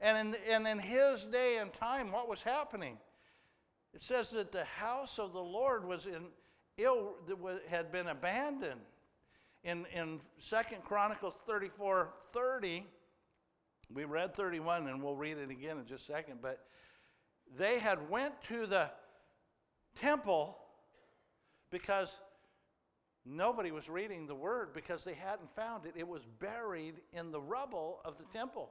And 0.00 0.34
in, 0.34 0.40
and 0.50 0.66
in 0.66 0.78
his 0.78 1.24
day 1.24 1.58
and 1.58 1.72
time, 1.72 2.10
what 2.10 2.28
was 2.28 2.42
happening? 2.42 2.98
It 3.94 4.00
says 4.00 4.30
that 4.30 4.52
the 4.52 4.64
house 4.64 5.18
of 5.18 5.32
the 5.32 5.42
Lord 5.42 5.86
was 5.86 6.06
in 6.06 6.26
ill, 6.78 7.14
had 7.68 7.92
been 7.92 8.08
abandoned. 8.08 8.80
In, 9.64 9.86
in 9.94 10.20
2 10.48 10.56
Chronicles 10.84 11.34
34 11.46 12.08
30, 12.32 12.84
we 13.92 14.04
read 14.04 14.34
31 14.34 14.88
and 14.88 15.02
we'll 15.02 15.14
read 15.14 15.38
it 15.38 15.50
again 15.50 15.78
in 15.78 15.86
just 15.86 16.08
a 16.08 16.12
second, 16.12 16.38
but 16.40 16.66
they 17.56 17.78
had 17.78 18.10
went 18.10 18.34
to 18.44 18.66
the 18.66 18.90
temple 20.00 20.56
because 21.70 22.18
Nobody 23.24 23.70
was 23.70 23.88
reading 23.88 24.26
the 24.26 24.34
word 24.34 24.72
because 24.74 25.04
they 25.04 25.14
hadn't 25.14 25.54
found 25.54 25.86
it. 25.86 25.94
It 25.96 26.06
was 26.06 26.22
buried 26.40 26.94
in 27.12 27.30
the 27.30 27.40
rubble 27.40 28.00
of 28.04 28.18
the 28.18 28.24
temple. 28.36 28.70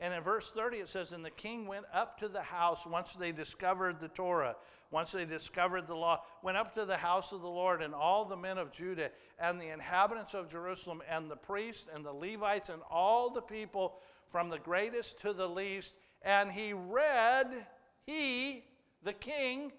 And 0.00 0.14
in 0.14 0.22
verse 0.22 0.50
30, 0.50 0.78
it 0.78 0.88
says, 0.88 1.12
And 1.12 1.24
the 1.24 1.30
king 1.30 1.66
went 1.66 1.84
up 1.92 2.18
to 2.20 2.28
the 2.28 2.40
house 2.40 2.86
once 2.86 3.12
they 3.12 3.32
discovered 3.32 4.00
the 4.00 4.08
Torah, 4.08 4.56
once 4.90 5.12
they 5.12 5.26
discovered 5.26 5.86
the 5.86 5.94
law, 5.94 6.22
went 6.42 6.56
up 6.56 6.74
to 6.74 6.86
the 6.86 6.96
house 6.96 7.32
of 7.32 7.42
the 7.42 7.48
Lord, 7.48 7.82
and 7.82 7.94
all 7.94 8.24
the 8.24 8.36
men 8.36 8.56
of 8.56 8.72
Judah, 8.72 9.10
and 9.38 9.60
the 9.60 9.68
inhabitants 9.68 10.32
of 10.32 10.50
Jerusalem, 10.50 11.02
and 11.08 11.30
the 11.30 11.36
priests, 11.36 11.86
and 11.94 12.04
the 12.04 12.12
Levites, 12.12 12.70
and 12.70 12.80
all 12.90 13.28
the 13.28 13.42
people, 13.42 13.98
from 14.30 14.48
the 14.48 14.58
greatest 14.58 15.20
to 15.20 15.34
the 15.34 15.48
least. 15.48 15.94
And 16.22 16.50
he 16.50 16.72
read, 16.72 17.66
he, 18.06 18.64
the 19.02 19.12
king, 19.12 19.70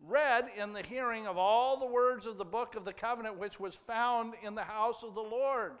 read 0.00 0.50
in 0.56 0.74
the 0.74 0.82
hearing 0.82 1.26
of 1.26 1.38
all 1.38 1.78
the 1.78 1.86
words 1.86 2.26
of 2.26 2.36
the 2.36 2.44
book 2.44 2.76
of 2.76 2.84
the 2.84 2.92
covenant 2.92 3.38
which 3.38 3.58
was 3.58 3.74
found 3.74 4.34
in 4.42 4.54
the 4.54 4.62
house 4.62 5.02
of 5.02 5.14
the 5.14 5.22
Lord. 5.22 5.72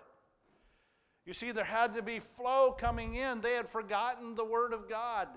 You 1.28 1.34
see, 1.34 1.52
there 1.52 1.62
had 1.62 1.94
to 1.96 2.00
be 2.00 2.20
flow 2.20 2.72
coming 2.72 3.16
in. 3.16 3.42
They 3.42 3.52
had 3.52 3.68
forgotten 3.68 4.34
the 4.34 4.46
word 4.46 4.72
of 4.72 4.88
God. 4.88 5.28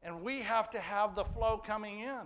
And 0.00 0.22
we 0.22 0.42
have 0.42 0.70
to 0.70 0.78
have 0.78 1.16
the 1.16 1.24
flow 1.24 1.58
coming 1.58 1.98
in. 1.98 2.20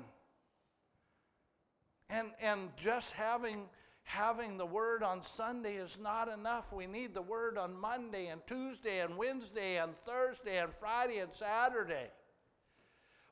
And, 2.11 2.29
and 2.39 2.69
just 2.77 3.13
having, 3.13 3.63
having 4.03 4.59
the 4.59 4.67
word 4.67 5.03
on 5.03 5.23
Sunday 5.23 5.77
is 5.77 5.99
not 5.99 6.29
enough. 6.29 6.71
We 6.71 6.87
need 6.87 7.15
the 7.15 7.23
word 7.23 7.57
on 7.57 7.75
Monday 7.81 8.27
and 8.27 8.43
Tuesday 8.47 9.01
and 9.01 9.17
Wednesday 9.17 9.79
and 9.79 9.93
Thursday 10.05 10.59
and 10.59 10.71
Friday 10.75 11.21
and 11.21 11.33
Saturday. 11.33 12.11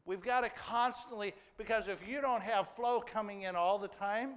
We've 0.06 0.22
got 0.22 0.40
to 0.40 0.48
constantly, 0.48 1.34
because 1.58 1.86
if 1.86 2.08
you 2.08 2.22
don't 2.22 2.42
have 2.42 2.66
flow 2.70 3.00
coming 3.00 3.42
in 3.42 3.56
all 3.56 3.78
the 3.78 3.88
time, 3.88 4.36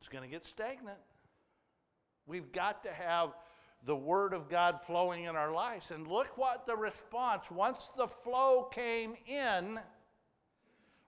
it's 0.00 0.08
going 0.08 0.24
to 0.24 0.28
get 0.28 0.44
stagnant. 0.44 0.98
We've 2.26 2.50
got 2.52 2.82
to 2.82 2.92
have 2.92 3.30
the 3.84 3.96
Word 3.96 4.32
of 4.32 4.48
God 4.48 4.80
flowing 4.80 5.24
in 5.24 5.36
our 5.36 5.52
lives. 5.52 5.90
And 5.90 6.06
look 6.06 6.36
what 6.36 6.66
the 6.66 6.76
response, 6.76 7.50
once 7.50 7.90
the 7.96 8.08
flow 8.08 8.64
came 8.64 9.14
in, 9.26 9.78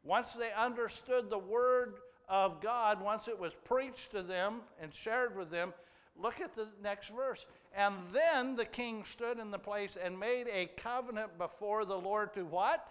once 0.04 0.34
they 0.34 0.52
understood 0.52 1.28
the 1.28 1.38
Word 1.38 1.96
of 2.28 2.60
God, 2.60 3.02
once 3.02 3.26
it 3.26 3.38
was 3.38 3.52
preached 3.64 4.12
to 4.12 4.22
them 4.22 4.60
and 4.80 4.94
shared 4.94 5.36
with 5.36 5.50
them, 5.50 5.74
look 6.16 6.40
at 6.40 6.54
the 6.54 6.68
next 6.82 7.08
verse. 7.08 7.46
And 7.74 7.94
then 8.12 8.54
the 8.54 8.64
king 8.64 9.04
stood 9.04 9.38
in 9.38 9.50
the 9.50 9.58
place 9.58 9.96
and 10.02 10.18
made 10.18 10.46
a 10.48 10.66
covenant 10.76 11.36
before 11.36 11.84
the 11.84 11.98
Lord 11.98 12.32
to 12.34 12.44
what? 12.44 12.90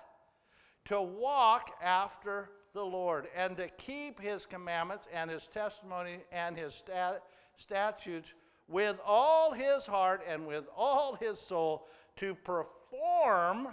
To 0.85 1.01
walk 1.01 1.71
after 1.81 2.49
the 2.73 2.85
Lord 2.85 3.27
and 3.35 3.57
to 3.57 3.69
keep 3.69 4.19
his 4.19 4.45
commandments 4.45 5.07
and 5.13 5.31
his 5.31 5.47
testimony 5.47 6.19
and 6.31 6.57
his 6.57 6.73
stat- 6.73 7.23
statutes 7.57 8.33
with 8.67 8.99
all 9.05 9.51
his 9.51 9.85
heart 9.85 10.21
and 10.27 10.47
with 10.47 10.65
all 10.75 11.15
his 11.15 11.39
soul 11.39 11.87
to 12.17 12.35
perform 12.35 13.69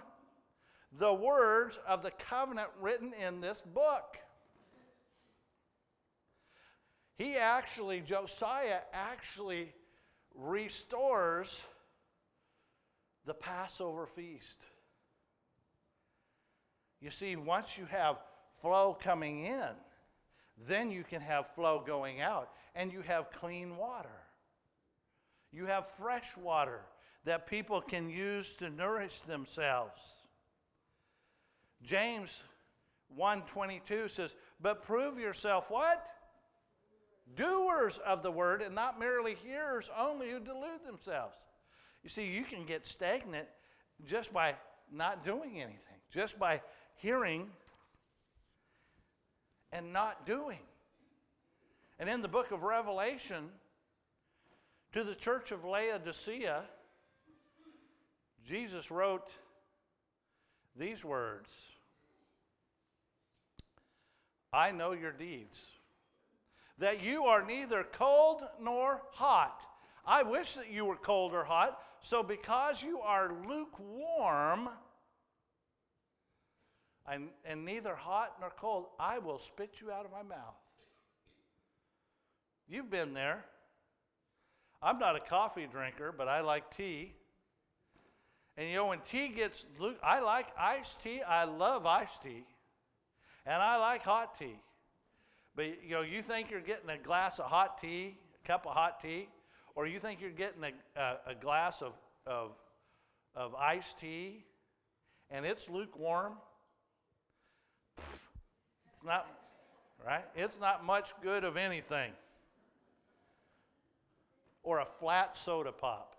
the 0.98 1.12
words 1.12 1.78
of 1.86 2.02
the 2.02 2.10
covenant 2.12 2.68
written 2.80 3.12
in 3.26 3.40
this 3.40 3.62
book. 3.74 4.18
He 7.16 7.36
actually, 7.36 8.00
Josiah 8.00 8.80
actually 8.92 9.72
restores 10.34 11.64
the 13.24 13.34
Passover 13.34 14.06
feast. 14.06 14.66
You 17.00 17.10
see, 17.10 17.36
once 17.36 17.78
you 17.78 17.86
have 17.86 18.16
flow 18.60 18.96
coming 19.00 19.44
in, 19.44 19.68
then 20.56 20.90
you 20.90 21.04
can 21.04 21.20
have 21.20 21.48
flow 21.54 21.82
going 21.84 22.20
out, 22.20 22.50
and 22.74 22.92
you 22.92 23.02
have 23.02 23.30
clean 23.32 23.76
water. 23.76 24.22
You 25.52 25.66
have 25.66 25.86
fresh 25.86 26.36
water 26.36 26.80
that 27.24 27.46
people 27.46 27.80
can 27.80 28.10
use 28.10 28.54
to 28.56 28.70
nourish 28.70 29.22
themselves. 29.22 30.00
James 31.82 32.42
1:22 33.08 34.08
says, 34.08 34.34
"But 34.60 34.82
prove 34.82 35.18
yourself 35.18 35.70
what? 35.70 36.06
doers 37.36 37.98
of 37.98 38.22
the 38.22 38.30
word 38.30 38.62
and 38.62 38.74
not 38.74 38.98
merely 38.98 39.34
hearers 39.34 39.90
only 39.96 40.30
who 40.30 40.40
delude 40.40 40.84
themselves. 40.84 41.36
You 42.02 42.10
see, 42.10 42.26
you 42.26 42.44
can 42.44 42.66
get 42.66 42.86
stagnant 42.86 43.48
just 44.04 44.32
by 44.32 44.54
not 44.92 45.24
doing 45.24 45.60
anything, 45.60 45.98
just 46.10 46.38
by 46.38 46.60
hearing 46.96 47.50
and 49.74 49.92
not 49.92 50.24
doing. 50.24 50.60
And 51.98 52.08
in 52.08 52.22
the 52.22 52.28
book 52.28 52.52
of 52.52 52.62
Revelation, 52.62 53.50
to 54.92 55.02
the 55.02 55.14
church 55.14 55.50
of 55.50 55.64
Laodicea, 55.64 56.62
Jesus 58.46 58.90
wrote 58.90 59.28
these 60.76 61.04
words 61.04 61.68
I 64.52 64.70
know 64.70 64.92
your 64.92 65.12
deeds 65.12 65.66
that 66.78 67.02
you 67.02 67.24
are 67.24 67.44
neither 67.44 67.84
cold 67.84 68.42
nor 68.60 69.02
hot. 69.12 69.62
I 70.06 70.22
wish 70.22 70.54
that 70.54 70.70
you 70.70 70.84
were 70.84 70.96
cold 70.96 71.32
or 71.32 71.44
hot. 71.44 71.80
So, 72.00 72.22
because 72.22 72.82
you 72.82 73.00
are 73.00 73.32
lukewarm 73.48 74.68
and, 77.10 77.28
and 77.44 77.64
neither 77.64 77.94
hot 77.94 78.36
nor 78.40 78.50
cold, 78.50 78.86
I 78.98 79.18
will 79.18 79.38
spit 79.38 79.80
you 79.80 79.90
out 79.90 80.04
of 80.04 80.12
my 80.12 80.22
mouth. 80.22 80.56
You've 82.68 82.90
been 82.90 83.12
there. 83.12 83.44
I'm 84.82 84.98
not 84.98 85.16
a 85.16 85.20
coffee 85.20 85.66
drinker, 85.70 86.12
but 86.16 86.28
I 86.28 86.40
like 86.40 86.74
tea. 86.76 87.12
And 88.56 88.68
you 88.68 88.76
know, 88.76 88.86
when 88.86 89.00
tea 89.00 89.28
gets, 89.28 89.66
I 90.02 90.20
like 90.20 90.46
iced 90.58 91.02
tea. 91.02 91.22
I 91.22 91.44
love 91.44 91.86
iced 91.86 92.22
tea. 92.22 92.44
And 93.46 93.62
I 93.62 93.76
like 93.76 94.02
hot 94.02 94.38
tea. 94.38 94.58
But 95.56 95.84
you 95.84 95.90
know, 95.90 96.02
you 96.02 96.22
think 96.22 96.50
you're 96.50 96.60
getting 96.60 96.90
a 96.90 96.98
glass 96.98 97.38
of 97.38 97.46
hot 97.46 97.80
tea, 97.80 98.16
a 98.42 98.46
cup 98.46 98.66
of 98.66 98.72
hot 98.72 99.00
tea, 99.00 99.28
or 99.74 99.86
you 99.86 99.98
think 99.98 100.20
you're 100.20 100.30
getting 100.30 100.64
a, 100.64 101.00
a, 101.00 101.16
a 101.28 101.34
glass 101.34 101.82
of, 101.82 101.92
of, 102.26 102.52
of 103.34 103.54
iced 103.54 103.98
tea 103.98 104.44
and 105.30 105.44
it's 105.44 105.68
lukewarm, 105.68 106.34
it's 109.04 109.10
not, 109.10 109.26
right? 110.06 110.24
It's 110.34 110.56
not 110.58 110.82
much 110.82 111.12
good 111.22 111.44
of 111.44 111.58
anything. 111.58 112.12
Or 114.62 114.78
a 114.78 114.86
flat 114.86 115.36
soda 115.36 115.72
pop. 115.72 116.16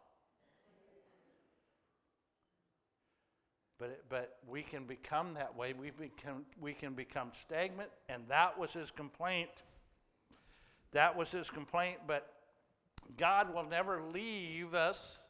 But, 3.80 4.04
but 4.08 4.38
we 4.48 4.62
can 4.62 4.86
become 4.86 5.34
that 5.34 5.58
way. 5.58 5.74
We, 5.74 5.90
become, 5.90 6.46
we 6.62 6.74
can 6.74 6.94
become 6.94 7.32
stagnant, 7.34 7.90
and 8.08 8.24
that 8.30 8.58
was 8.58 8.72
his 8.72 8.92
complaint. 8.92 9.50
That 10.92 11.18
was 11.18 11.32
his 11.32 11.50
complaint, 11.50 11.98
but 12.06 12.34
God 13.18 13.52
will 13.54 13.66
never 13.66 14.04
leave 14.14 14.76
us 14.76 15.24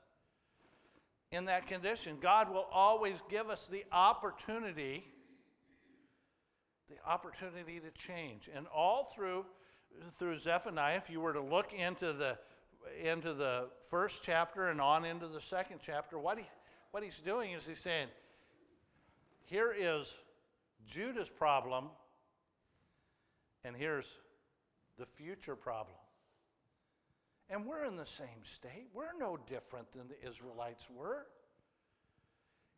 in 1.31 1.45
that 1.45 1.67
condition. 1.67 2.17
God 2.19 2.53
will 2.53 2.67
always 2.71 3.23
give 3.29 3.49
us 3.49 3.69
the 3.69 3.85
opportunity 3.93 5.05
the 6.89 6.95
opportunity 7.09 7.79
to 7.79 7.91
change. 7.91 8.49
And 8.53 8.67
all 8.67 9.11
through 9.15 9.45
through 10.19 10.37
Zephaniah, 10.37 10.97
if 10.97 11.09
you 11.09 11.21
were 11.21 11.33
to 11.33 11.41
look 11.41 11.73
into 11.73 12.13
the 12.13 12.37
into 13.03 13.33
the 13.33 13.69
first 13.89 14.21
chapter 14.23 14.67
and 14.67 14.79
on 14.79 15.05
into 15.05 15.27
the 15.27 15.41
second 15.41 15.79
chapter, 15.83 16.19
what 16.19 16.37
he 16.37 16.45
what 16.91 17.03
he's 17.03 17.19
doing 17.19 17.51
is 17.51 17.65
he's 17.67 17.79
saying, 17.79 18.07
here 19.43 19.73
is 19.77 20.17
Judah's 20.87 21.29
problem, 21.29 21.89
and 23.63 23.75
here's 23.75 24.07
the 24.97 25.05
future 25.05 25.55
problem. 25.55 25.97
And 27.49 27.65
we're 27.65 27.85
in 27.85 27.95
the 27.95 28.05
same 28.05 28.43
state. 28.43 28.87
We're 28.93 29.17
no 29.19 29.37
different 29.47 29.91
than 29.91 30.07
the 30.07 30.27
Israelites 30.27 30.87
were. 30.89 31.27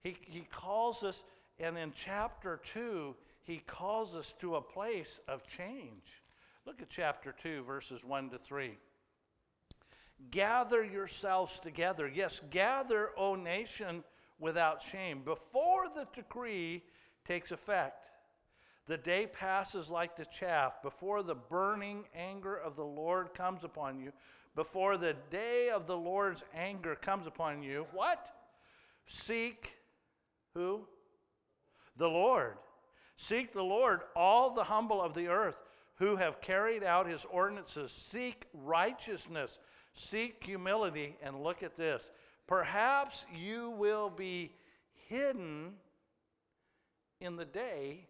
He, 0.03 0.17
he 0.21 0.41
calls 0.51 1.03
us, 1.03 1.23
and 1.59 1.77
in 1.77 1.93
chapter 1.95 2.59
2, 2.73 3.15
he 3.47 3.60
calls 3.60 4.13
us 4.15 4.33
to 4.33 4.57
a 4.57 4.62
place 4.62 5.21
of 5.29 5.47
change. 5.47 6.21
Look 6.65 6.81
at 6.81 6.89
chapter 6.89 7.33
2, 7.41 7.63
verses 7.63 8.03
1 8.03 8.29
to 8.31 8.38
3. 8.38 8.77
Gather 10.31 10.83
yourselves 10.83 11.57
together. 11.57 12.12
Yes, 12.13 12.41
gather, 12.51 13.12
O 13.15 13.36
nation, 13.36 14.03
without 14.38 14.81
shame. 14.81 15.21
Before 15.23 15.88
the 15.88 16.05
decree 16.13 16.83
takes 17.25 17.51
effect, 17.51 18.10
the 18.86 18.97
day 18.97 19.27
passes 19.27 19.89
like 19.89 20.17
the 20.17 20.25
chaff, 20.25 20.81
before 20.81 21.23
the 21.23 21.36
burning 21.36 22.03
anger 22.13 22.57
of 22.57 22.75
the 22.75 22.86
Lord 22.86 23.33
comes 23.33 23.63
upon 23.63 23.97
you, 23.97 24.12
before 24.55 24.97
the 24.97 25.15
day 25.31 25.69
of 25.73 25.88
the 25.88 25.97
Lord's 25.97 26.43
anger 26.53 26.95
comes 26.95 27.27
upon 27.27 27.63
you, 27.63 27.88
what? 27.93 28.29
Seek 29.05 29.77
who? 30.53 30.86
The 31.95 32.10
Lord. 32.10 32.57
Seek 33.17 33.53
the 33.53 33.63
Lord, 33.63 34.01
all 34.15 34.51
the 34.51 34.63
humble 34.63 35.01
of 35.01 35.13
the 35.13 35.27
earth 35.27 35.60
who 35.95 36.15
have 36.15 36.41
carried 36.41 36.84
out 36.84 37.08
his 37.08 37.25
ordinances. 37.25 37.91
Seek 37.91 38.45
righteousness, 38.53 39.60
seek 39.93 40.43
humility, 40.43 41.15
and 41.21 41.43
look 41.43 41.63
at 41.63 41.75
this. 41.75 42.10
Perhaps 42.45 43.25
you 43.36 43.71
will 43.71 44.10
be 44.10 44.51
hidden 45.10 45.73
in 47.19 47.36
the 47.36 47.45
day 47.45 48.06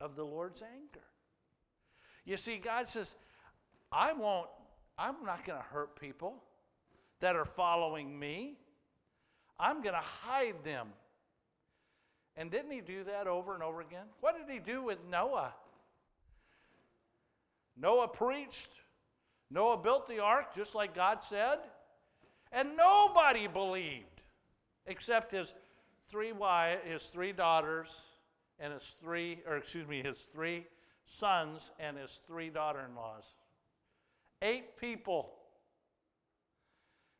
of 0.00 0.16
the 0.16 0.24
Lord's 0.24 0.62
anger. 0.62 1.04
You 2.24 2.36
see, 2.36 2.56
God 2.58 2.88
says, 2.88 3.14
I 3.92 4.12
won't 4.12 4.48
I'm 4.98 5.24
not 5.24 5.44
going 5.44 5.58
to 5.58 5.64
hurt 5.64 5.98
people 5.98 6.42
that 7.20 7.36
are 7.36 7.44
following 7.44 8.18
me. 8.18 8.58
I'm 9.58 9.82
going 9.82 9.94
to 9.94 10.00
hide 10.00 10.62
them. 10.64 10.88
And 12.36 12.50
didn't 12.50 12.72
he 12.72 12.80
do 12.80 13.04
that 13.04 13.26
over 13.26 13.54
and 13.54 13.62
over 13.62 13.80
again? 13.80 14.06
What 14.20 14.36
did 14.36 14.52
he 14.52 14.58
do 14.58 14.82
with 14.82 14.98
Noah? 15.10 15.54
Noah 17.76 18.08
preached. 18.08 18.70
Noah 19.50 19.76
built 19.76 20.08
the 20.08 20.20
ark 20.20 20.54
just 20.54 20.74
like 20.74 20.94
God 20.94 21.22
said. 21.22 21.58
And 22.52 22.76
nobody 22.76 23.46
believed 23.46 24.22
except 24.86 25.32
his 25.32 25.54
three 26.08 26.32
wives, 26.32 26.82
his 26.84 27.02
three 27.06 27.32
daughters 27.32 27.88
and 28.58 28.72
his 28.72 28.94
three 29.00 29.40
or 29.46 29.56
excuse 29.56 29.86
me, 29.86 30.02
his 30.02 30.18
three 30.32 30.66
sons 31.06 31.70
and 31.78 31.96
his 31.96 32.22
three 32.26 32.50
daughter-in-laws. 32.50 33.24
Eight 34.42 34.76
people. 34.76 35.32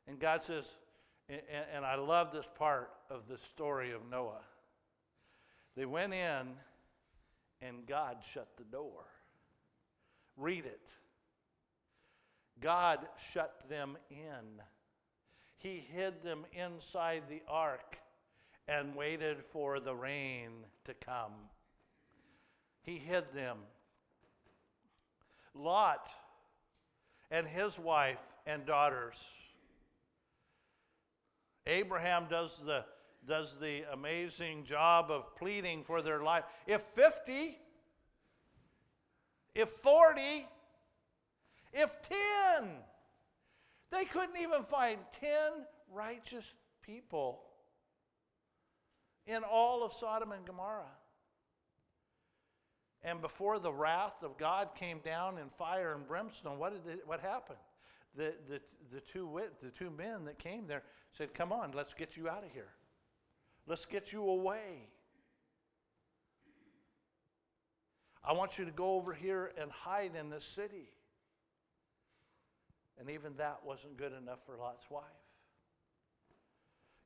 And 0.07 0.19
God 0.19 0.43
says, 0.43 0.69
and, 1.29 1.41
and 1.75 1.85
I 1.85 1.95
love 1.95 2.33
this 2.33 2.47
part 2.59 2.91
of 3.11 3.29
the 3.29 3.39
story 3.39 3.93
of 3.93 4.01
Noah. 4.11 4.43
They 5.77 5.87
went 5.87 6.15
in 6.15 6.49
and 7.61 7.87
God 7.87 8.19
shut 8.33 8.49
the 8.57 8.65
door. 8.65 9.05
Read 10.37 10.65
it. 10.67 10.89
God 12.61 13.01
shut 13.33 13.69
them 13.69 13.97
in. 14.11 14.63
He 15.57 15.85
hid 15.93 16.23
them 16.23 16.45
inside 16.53 17.25
the 17.29 17.43
ark 17.49 17.97
and 18.69 18.95
waited 18.95 19.43
for 19.45 19.81
the 19.81 19.95
rain 19.95 20.51
to 20.85 20.95
come. 20.95 21.33
He 22.83 22.99
hid 22.99 23.25
them. 23.35 23.59
Lot 25.55 26.11
and 27.31 27.47
his 27.47 27.79
wife 27.79 28.21
and 28.47 28.67
daughters. 28.67 29.23
Abraham 31.67 32.27
does 32.29 32.59
the, 32.59 32.85
does 33.27 33.57
the 33.59 33.83
amazing 33.93 34.65
job 34.65 35.11
of 35.11 35.35
pleading 35.37 35.83
for 35.85 36.03
their 36.03 36.23
life. 36.23 36.45
If 36.67 36.83
50, 36.83 37.59
if 39.55 39.69
40, 39.69 40.47
if 41.73 41.97
10, 42.59 42.69
they 43.91 44.05
couldn't 44.05 44.37
even 44.37 44.63
find 44.63 44.99
10 45.21 45.31
righteous 45.93 46.55
people 46.83 47.43
in 49.27 49.43
all 49.43 49.83
of 49.83 49.93
Sodom 49.93 50.33
and 50.33 50.45
Gomorrah. 50.45 50.85
And 53.03 53.21
before 53.21 53.59
the 53.59 53.73
wrath 53.73 54.23
of 54.23 54.39
God 54.39 54.71
came 54.75 54.99
down 55.05 55.39
in 55.39 55.51
fire 55.59 55.95
and 55.95 56.09
brimstone, 56.09 56.59
what, 56.59 56.73
did 56.73 56.95
it, 56.95 57.07
what 57.07 57.21
happened? 57.21 57.59
The, 58.17 58.35
the, 58.49 58.61
the, 58.93 59.01
two 59.01 59.27
wit, 59.27 59.61
the 59.61 59.71
two 59.71 59.91
men 59.91 60.25
that 60.25 60.39
came 60.39 60.67
there 60.67 60.83
said, 61.13 61.35
Come 61.35 61.53
on, 61.53 61.73
let's 61.73 61.93
get 61.93 62.17
you 62.17 62.29
out 62.29 62.45
of 62.45 62.53
here. 62.53 62.71
Let's 63.67 63.87
get 63.87 64.13
you 64.13 64.29
away. 64.29 64.89
I 68.23 68.33
want 68.33 68.59
you 68.59 68.65
to 68.65 68.71
go 68.71 68.95
over 68.95 69.13
here 69.13 69.53
and 69.61 69.71
hide 69.71 70.13
in 70.19 70.31
this 70.31 70.45
city. 70.45 70.89
And 72.99 73.11
even 73.11 73.35
that 73.37 73.61
wasn't 73.65 73.97
good 73.97 74.13
enough 74.13 74.39
for 74.47 74.57
Lot's 74.57 74.89
wife. 74.91 75.05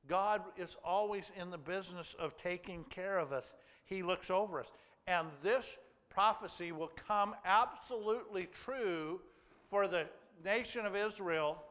God 0.06 0.42
is 0.56 0.76
always 0.84 1.32
in 1.38 1.50
the 1.50 1.58
business 1.58 2.14
of 2.18 2.36
taking 2.36 2.84
care 2.84 3.18
of 3.18 3.32
us, 3.32 3.54
He 3.84 4.02
looks 4.02 4.30
over 4.30 4.60
us. 4.60 4.70
And 5.06 5.28
this 5.42 5.76
prophecy 6.08 6.72
will 6.72 6.92
come 7.06 7.34
absolutely 7.44 8.48
true 8.64 9.20
for 9.68 9.86
the 9.86 10.06
nation 10.44 10.86
of 10.86 10.96
Israel 10.96 11.62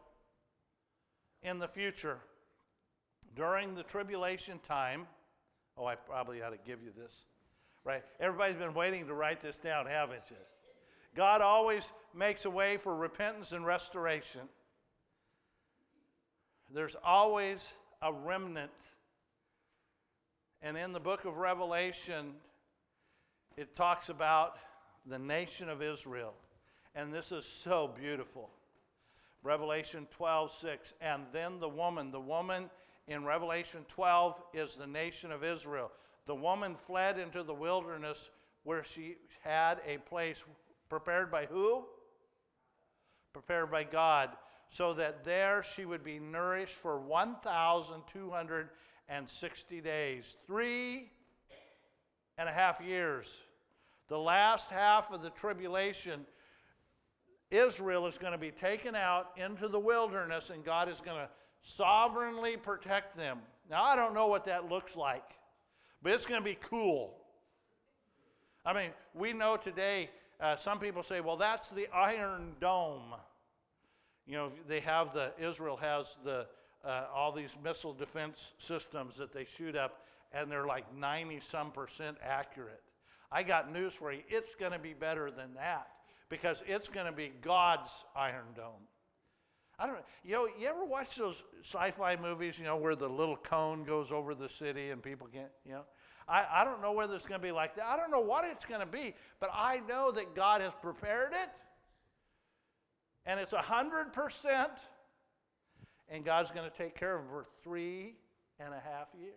in 1.41 1.58
the 1.58 1.67
future. 1.67 2.19
During 3.38 3.76
the 3.76 3.84
tribulation 3.84 4.60
time, 4.67 5.06
oh, 5.78 5.86
I 5.86 5.93
probably 5.93 6.41
ought 6.41 6.50
to 6.50 6.58
give 6.65 6.82
you 6.82 6.89
this, 6.97 7.13
right? 7.86 8.04
Everybody's 8.19 8.58
been 8.58 8.73
waiting 8.73 9.06
to 9.06 9.13
write 9.13 9.41
this 9.41 9.60
down, 9.60 9.86
haven't 9.86 10.23
you? 10.32 10.38
God 11.15 11.41
always 11.41 11.93
makes 12.15 12.45
a 12.45 12.50
way 12.50 12.78
for 12.78 12.95
repentance 12.95 13.52
and 13.52 13.63
restoration. 13.63 14.41
There's 16.73 16.95
always 17.04 17.71
a 18.02 18.12
remnant. 18.12 18.71
And 20.63 20.76
in 20.76 20.91
the 20.91 21.00
book 21.00 21.26
of 21.26 21.38
Revelation, 21.38 22.34
it 23.56 23.76
talks 23.76 24.10
about 24.10 24.58
the 25.06 25.19
nation 25.19 25.69
of 25.69 25.84
Israel. 25.84 26.34
And 26.95 27.13
this 27.13 27.32
is 27.32 27.45
so 27.45 27.88
beautiful. 27.88 28.50
Revelation 29.43 30.08
12, 30.17 30.52
6. 30.54 30.93
And 31.02 31.23
then 31.32 31.60
the 31.60 31.69
woman, 31.69 32.10
the 32.12 32.19
woman 32.19 32.71
in 33.08 33.24
Revelation 33.24 33.86
12 33.88 34.41
is 34.54 34.76
the 34.76 34.88
nation 34.88 35.32
of 35.32 35.43
Israel. 35.43 35.91
The 36.26 36.36
woman 36.36 36.76
fled 36.76 37.17
into 37.17 37.41
the 37.43 37.54
wilderness 37.54 38.30
where 38.63 38.84
she 38.84 39.15
had 39.43 39.80
a 39.88 39.98
place 39.98 40.43
prepared 40.89 41.32
by 41.32 41.46
who? 41.46 41.86
Prepared 43.32 43.72
by 43.72 43.86
God, 43.86 44.32
so 44.70 44.93
that 44.93 45.24
there 45.24 45.63
she 45.63 45.86
would 45.86 46.04
be 46.04 46.20
nourished 46.20 46.76
for 46.76 47.00
1,260 47.00 49.82
days. 49.82 50.36
Three 50.46 51.10
and 52.38 52.50
a 52.50 52.52
half 52.52 52.82
years. 52.82 53.39
The 54.10 54.20
last 54.20 54.70
half 54.70 55.12
of 55.12 55.22
the 55.22 55.30
tribulation, 55.30 56.26
Israel 57.52 58.08
is 58.08 58.17
going 58.17 58.34
to 58.34 58.38
be 58.38 58.52
taken 58.52 58.96
out 58.96 59.32
into 59.38 59.67
the 59.67 59.80
wilderness, 59.80 60.50
and 60.50 60.63
God 60.63 60.88
is 60.89 61.02
going 61.02 61.17
to 61.17 61.30
sovereignly 61.67 62.56
protect 62.56 63.17
them. 63.17 63.39
Now, 63.69 63.84
I 63.84 63.95
don't 63.95 64.13
know 64.13 64.27
what 64.27 64.45
that 64.45 64.69
looks 64.69 64.95
like, 64.95 65.36
but 66.01 66.13
it's 66.13 66.25
going 66.25 66.41
to 66.41 66.45
be 66.45 66.58
cool. 66.62 67.13
I 68.65 68.73
mean, 68.73 68.91
we 69.13 69.34
know 69.34 69.58
today, 69.58 70.10
uh, 70.39 70.56
some 70.56 70.80
people 70.80 71.03
say, 71.03 71.19
well, 71.19 71.36
that's 71.36 71.69
the 71.69 71.88
Iron 71.93 72.53
Dome. 72.62 73.13
You 74.25 74.38
know, 74.38 74.51
they 74.67 74.80
have 74.82 75.13
the, 75.13 75.34
Israel 75.39 75.77
has 75.77 76.17
the, 76.23 76.47
uh, 76.86 77.06
all 77.13 77.32
these 77.34 77.56
missile 77.62 77.93
defense 77.93 78.39
systems 78.60 79.17
that 79.17 79.34
they 79.34 79.45
shoot 79.45 79.75
up, 79.75 80.06
and 80.32 80.49
they're 80.49 80.67
like 80.67 80.86
90 80.95 81.41
some 81.41 81.71
percent 81.71 82.17
accurate. 82.23 82.82
I 83.30 83.43
got 83.43 83.73
news 83.73 83.93
for 83.93 84.13
you. 84.13 84.21
It's 84.30 84.56
going 84.56 84.71
to 84.71 84.80
be 84.80 84.93
better 84.93 85.32
than 85.32 85.53
that 85.56 85.88
because 86.30 86.63
it's 86.65 86.88
going 86.88 87.08
to 87.08 87.12
be 87.12 87.34
God's 87.41 87.89
Iron 88.15 88.53
Dome. 88.56 88.88
I 89.79 89.85
don't 89.85 89.95
know. 89.95 90.03
You 90.23 90.33
know, 90.33 90.47
you 90.59 90.67
ever 90.67 90.85
watch 90.85 91.15
those 91.15 91.43
sci-fi 91.63 92.15
movies, 92.15 92.57
you 92.57 92.65
know, 92.65 92.77
where 92.77 92.95
the 92.95 93.07
little 93.07 93.37
cone 93.37 93.83
goes 93.83 94.11
over 94.11 94.33
the 94.33 94.49
city 94.49 94.89
and 94.89 95.03
people 95.03 95.27
can't, 95.31 95.51
you 95.65 95.73
know? 95.73 95.83
I, 96.27 96.45
I 96.51 96.63
don't 96.63 96.81
know 96.81 96.91
whether 96.91 97.15
it's 97.15 97.25
going 97.25 97.39
to 97.39 97.47
be 97.47 97.51
like 97.51 97.75
that. 97.75 97.85
I 97.85 97.95
don't 97.95 98.11
know 98.11 98.19
what 98.19 98.43
it's 98.43 98.65
going 98.65 98.81
to 98.81 98.87
be, 98.87 99.13
but 99.39 99.49
I 99.53 99.81
know 99.87 100.11
that 100.11 100.35
God 100.35 100.61
has 100.61 100.73
prepared 100.81 101.31
it. 101.31 101.49
And 103.25 103.39
it's 103.39 103.53
100%. 103.53 104.67
And 106.09 106.25
God's 106.25 106.51
going 106.51 106.69
to 106.69 106.75
take 106.75 106.95
care 106.95 107.17
of 107.17 107.25
it 107.25 107.29
for 107.29 107.45
three 107.63 108.15
and 108.59 108.73
a 108.73 108.79
half 108.79 109.07
years. 109.19 109.33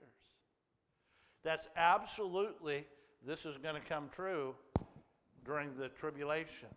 That's 1.43 1.69
absolutely, 1.77 2.87
this 3.27 3.45
is 3.45 3.57
going 3.59 3.75
to 3.75 3.81
come 3.81 4.09
true 4.15 4.55
during 5.45 5.77
the 5.77 5.89
tribulation. 5.89 6.69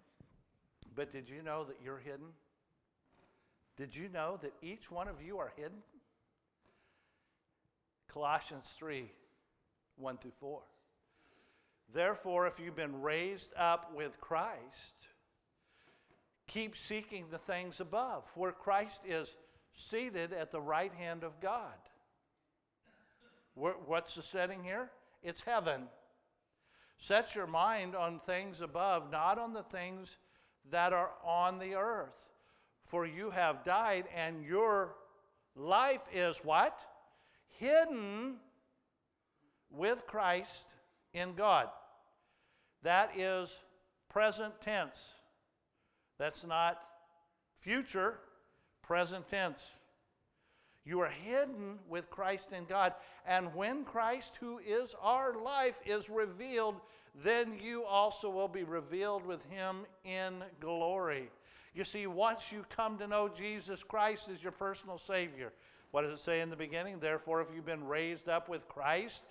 But 0.95 1.12
did 1.12 1.30
you 1.30 1.41
know 1.43 1.63
that 1.65 1.78
you're 1.84 1.99
hidden? 1.99 2.28
Did 3.76 3.96
you 3.96 4.10
know 4.10 4.38
that 4.42 4.54
each 4.62 4.92
one 4.92 5.08
of 5.08 5.22
you 5.22 5.40
are 5.40 5.52
hidden? 5.56 5.82
Colossians 8.08 8.74
3 8.78 9.10
1 9.98 10.18
through 10.18 10.32
4. 10.40 10.62
Therefore, 11.94 12.48
if 12.48 12.60
you've 12.60 12.76
been 12.76 13.02
raised 13.02 13.54
up 13.58 13.94
with 13.96 14.20
Christ, 14.20 15.08
keep 16.48 16.76
seeking 16.76 17.26
the 17.30 17.38
things 17.38 17.80
above, 17.80 18.24
where 18.36 18.52
Christ 18.52 19.04
is 19.08 19.36
seated 19.76 20.34
at 20.34 20.52
the 20.52 20.62
right 20.62 20.94
hand 20.94 21.24
of 21.24 21.40
God. 21.40 21.74
What's 23.56 24.16
the 24.16 24.24
setting 24.24 24.64
here? 24.64 24.90
It's 25.22 25.44
heaven. 25.44 25.84
Set 26.98 27.36
your 27.36 27.48
mind 27.48 27.96
on 27.96 28.20
things 28.20 28.62
above, 28.62 29.12
not 29.12 29.38
on 29.38 29.54
the 29.54 29.64
things 29.64 30.18
that 30.72 30.94
are 30.94 31.12
on 31.24 31.60
the 31.60 31.76
earth. 31.76 32.33
For 32.84 33.06
you 33.06 33.30
have 33.32 33.63
died, 33.63 34.06
and 34.15 34.43
your 34.43 34.96
life 35.56 36.02
is 36.13 36.38
what? 36.43 36.80
Hidden 37.60 38.36
with 39.72 40.06
Christ 40.06 40.67
in 41.13 41.34
God. 41.34 41.69
That 42.84 43.17
is 43.17 43.58
present 44.10 44.54
tense. 44.62 45.15
That's 46.19 46.46
not 46.46 46.82
future, 47.60 48.19
present 48.82 49.28
tense. 49.30 49.80
You 50.86 51.00
are 51.00 51.10
hidden 51.10 51.80
with 51.88 52.10
Christ 52.10 52.52
in 52.52 52.65
God. 52.65 52.93
And 53.26 53.56
when 53.56 53.86
Christ, 53.86 54.38
who 54.38 54.60
is 54.60 54.96
our 55.02 55.34
life, 55.41 55.80
is 55.86 56.10
revealed, 56.10 56.76
then 57.24 57.58
you 57.62 57.86
also 57.86 58.30
will 58.30 58.50
be 58.50 58.63
revealed 58.63 59.26
with 59.26 59.43
him 59.46 59.86
in 60.04 60.43
glory. 60.60 61.30
You 61.74 61.84
see, 61.84 62.06
once 62.06 62.52
you 62.52 62.66
come 62.70 62.98
to 63.00 63.08
know 63.08 63.30
Jesus 63.30 63.84
Christ 63.84 64.30
as 64.30 64.44
your 64.44 64.52
personal 64.52 64.98
Savior, 64.98 65.52
what 65.92 66.04
does 66.04 66.12
it 66.12 66.20
say 66.20 66.42
in 66.42 66.50
the 66.50 66.56
beginning? 66.56 67.00
Therefore, 67.00 67.42
if 67.42 67.48
you've 67.54 67.66
been 67.66 67.88
raised 67.88 68.30
up 68.30 68.48
with 68.48 68.68
Christ, 68.68 69.24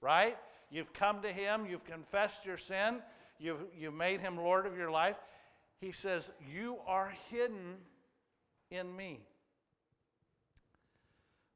right? 0.00 0.36
You've 0.70 0.92
come 0.92 1.22
to 1.22 1.32
Him, 1.32 1.66
you've 1.68 1.84
confessed 1.84 2.44
your 2.44 2.56
sin, 2.56 3.00
you've, 3.38 3.60
you've 3.76 3.94
made 3.94 4.20
Him 4.20 4.36
Lord 4.36 4.66
of 4.66 4.76
your 4.76 4.90
life. 4.90 5.16
He 5.80 5.92
says, 5.92 6.28
You 6.52 6.78
are 6.86 7.12
hidden 7.30 7.76
in 8.70 8.94
me. 8.94 9.20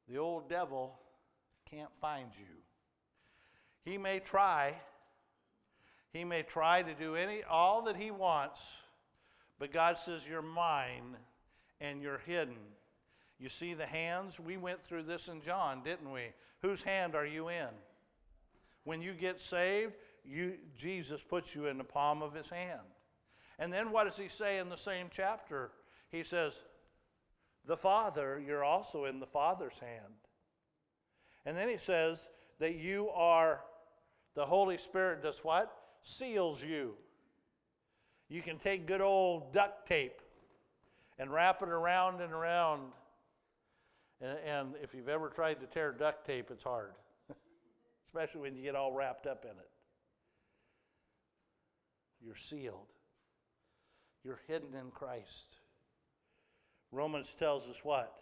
The 0.09 0.17
old 0.17 0.49
devil 0.49 0.95
can't 1.69 1.91
find 1.99 2.27
you. 2.37 2.45
He 3.83 3.97
may 3.97 4.19
try, 4.19 4.75
he 6.13 6.23
may 6.23 6.43
try 6.43 6.81
to 6.81 6.93
do 6.93 7.15
any 7.15 7.43
all 7.43 7.81
that 7.83 7.95
he 7.95 8.11
wants, 8.11 8.77
but 9.59 9.71
God 9.71 9.97
says 9.97 10.27
you're 10.27 10.41
mine 10.41 11.17
and 11.79 12.01
you're 12.01 12.21
hidden. 12.25 12.57
You 13.39 13.49
see 13.49 13.73
the 13.73 13.85
hands? 13.85 14.39
We 14.39 14.57
went 14.57 14.83
through 14.83 15.03
this 15.03 15.27
in 15.27 15.41
John, 15.41 15.81
didn't 15.83 16.11
we? 16.11 16.27
Whose 16.61 16.81
hand 16.81 17.15
are 17.15 17.25
you 17.25 17.49
in? 17.49 17.67
When 18.83 19.01
you 19.01 19.13
get 19.13 19.39
saved, 19.39 19.93
you, 20.23 20.57
Jesus 20.75 21.21
puts 21.21 21.55
you 21.55 21.67
in 21.67 21.77
the 21.77 21.83
palm 21.83 22.21
of 22.21 22.33
his 22.33 22.49
hand. 22.49 22.79
And 23.59 23.71
then 23.71 23.91
what 23.91 24.05
does 24.05 24.17
he 24.17 24.27
say 24.27 24.59
in 24.59 24.69
the 24.69 24.77
same 24.77 25.07
chapter? 25.11 25.71
He 26.09 26.23
says, 26.23 26.61
The 27.65 27.77
Father, 27.77 28.41
you're 28.45 28.63
also 28.63 29.05
in 29.05 29.19
the 29.19 29.25
Father's 29.25 29.77
hand. 29.79 30.13
And 31.45 31.57
then 31.57 31.67
he 31.67 31.77
says 31.77 32.29
that 32.59 32.75
you 32.75 33.09
are, 33.09 33.61
the 34.35 34.45
Holy 34.45 34.77
Spirit 34.77 35.21
does 35.21 35.39
what? 35.43 35.75
Seals 36.01 36.63
you. 36.63 36.95
You 38.33 38.41
can 38.41 38.57
take 38.57 38.87
good 38.87 38.99
old 38.99 39.53
duct 39.53 39.87
tape 39.87 40.19
and 41.19 41.31
wrap 41.31 41.61
it 41.61 41.69
around 41.69 42.19
and 42.19 42.33
around. 42.33 42.81
And, 44.21 44.37
and 44.43 44.73
if 44.81 44.95
you've 44.95 45.07
ever 45.07 45.29
tried 45.29 45.59
to 45.59 45.67
tear 45.67 45.91
duct 45.91 46.25
tape, 46.25 46.49
it's 46.49 46.63
hard 46.63 46.93
especially 48.07 48.41
when 48.41 48.55
you 48.55 48.63
get 48.63 48.75
all 48.75 48.91
wrapped 48.91 49.27
up 49.27 49.45
in 49.45 49.51
it. 49.51 49.69
You're 52.25 52.35
sealed, 52.35 52.87
you're 54.23 54.39
hidden 54.47 54.73
in 54.73 54.89
Christ. 54.89 55.57
Romans 56.91 57.35
tells 57.37 57.69
us 57.69 57.81
what? 57.83 58.15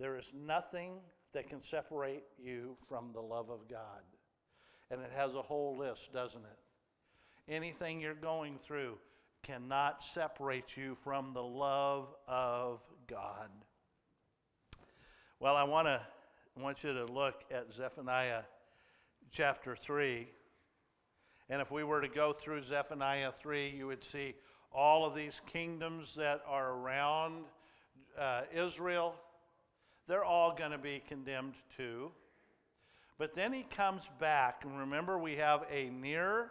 There 0.00 0.18
is 0.18 0.32
nothing 0.34 0.94
that 1.32 1.48
can 1.48 1.62
separate 1.62 2.24
you 2.42 2.74
from 2.88 3.12
the 3.14 3.20
love 3.20 3.50
of 3.50 3.68
God. 3.68 4.02
And 4.90 5.00
it 5.00 5.12
has 5.14 5.36
a 5.36 5.42
whole 5.42 5.76
list, 5.76 6.12
doesn't 6.12 6.42
it? 6.42 7.52
Anything 7.54 8.00
you're 8.00 8.14
going 8.14 8.58
through 8.66 8.98
cannot 9.42 10.02
separate 10.02 10.76
you 10.76 10.96
from 11.02 11.32
the 11.32 11.42
love 11.42 12.14
of 12.26 12.80
God. 13.06 13.48
Well, 15.40 15.56
I 15.56 15.64
want 15.64 15.86
to 15.86 16.00
want 16.56 16.82
you 16.82 16.92
to 16.92 17.04
look 17.04 17.44
at 17.52 17.72
Zephaniah 17.72 18.42
chapter 19.30 19.76
3. 19.76 20.26
And 21.48 21.62
if 21.62 21.70
we 21.70 21.84
were 21.84 22.00
to 22.00 22.08
go 22.08 22.32
through 22.32 22.62
Zephaniah 22.62 23.32
3, 23.32 23.70
you 23.70 23.86
would 23.86 24.02
see 24.02 24.34
all 24.72 25.06
of 25.06 25.14
these 25.14 25.40
kingdoms 25.46 26.14
that 26.16 26.42
are 26.46 26.72
around 26.72 27.44
uh, 28.18 28.42
Israel. 28.52 29.14
They're 30.08 30.24
all 30.24 30.54
going 30.54 30.72
to 30.72 30.78
be 30.78 31.02
condemned 31.08 31.54
too. 31.76 32.10
But 33.18 33.34
then 33.34 33.52
he 33.52 33.62
comes 33.62 34.02
back, 34.20 34.64
and 34.64 34.78
remember, 34.78 35.18
we 35.18 35.36
have 35.36 35.64
a 35.70 35.90
near 35.90 36.50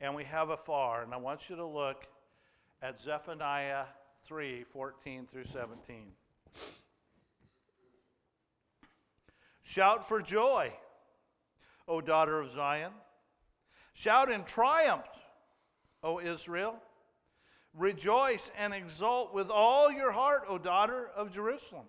and 0.00 0.14
we 0.14 0.24
have 0.24 0.50
a 0.50 0.56
far. 0.56 1.02
And 1.02 1.12
I 1.12 1.16
want 1.16 1.50
you 1.50 1.56
to 1.56 1.66
look 1.66 2.06
at 2.82 3.00
Zephaniah 3.00 3.84
3 4.24 4.64
14 4.64 5.26
through 5.30 5.44
17. 5.44 6.12
Shout 9.62 10.08
for 10.08 10.20
joy 10.20 10.72
O 11.90 12.00
daughter 12.00 12.40
of 12.40 12.50
Zion. 12.50 12.92
Shout 13.94 14.30
in 14.30 14.44
triumph, 14.44 15.06
O 16.04 16.20
Israel. 16.20 16.80
Rejoice 17.74 18.50
and 18.56 18.72
exult 18.72 19.34
with 19.34 19.50
all 19.50 19.92
your 19.92 20.12
heart, 20.12 20.44
O 20.48 20.56
daughter 20.56 21.10
of 21.16 21.32
Jerusalem. 21.32 21.86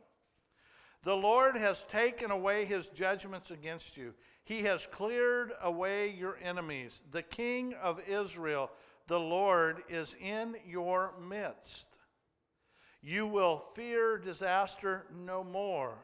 The 1.04 1.16
Lord 1.16 1.56
has 1.56 1.84
taken 1.86 2.30
away 2.30 2.66
his 2.66 2.88
judgments 2.88 3.50
against 3.50 3.98
you. 3.98 4.14
He 4.44 4.62
has 4.64 4.88
cleared 4.92 5.52
away 5.62 6.12
your 6.12 6.38
enemies. 6.44 7.04
The 7.12 7.24
king 7.24 7.74
of 7.82 8.02
Israel, 8.08 8.70
the 9.08 9.20
Lord 9.20 9.84
is 9.90 10.16
in 10.22 10.56
your 10.68 11.14
midst. 11.28 11.88
You 13.02 13.26
will 13.26 13.64
fear 13.74 14.18
disaster 14.18 15.08
no 15.26 15.44
more. 15.44 15.96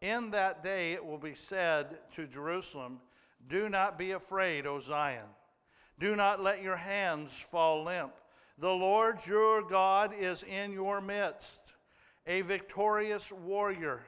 In 0.00 0.30
that 0.30 0.62
day 0.62 0.92
it 0.92 1.04
will 1.04 1.18
be 1.18 1.34
said 1.34 1.98
to 2.14 2.26
Jerusalem, 2.26 3.00
Do 3.48 3.68
not 3.68 3.98
be 3.98 4.12
afraid, 4.12 4.66
O 4.66 4.80
Zion. 4.80 5.26
Do 5.98 6.16
not 6.16 6.42
let 6.42 6.62
your 6.62 6.76
hands 6.76 7.30
fall 7.32 7.84
limp. 7.84 8.14
The 8.58 8.70
Lord 8.70 9.18
your 9.26 9.62
God 9.62 10.14
is 10.18 10.42
in 10.44 10.72
your 10.72 11.00
midst, 11.00 11.74
a 12.26 12.40
victorious 12.42 13.30
warrior. 13.30 14.02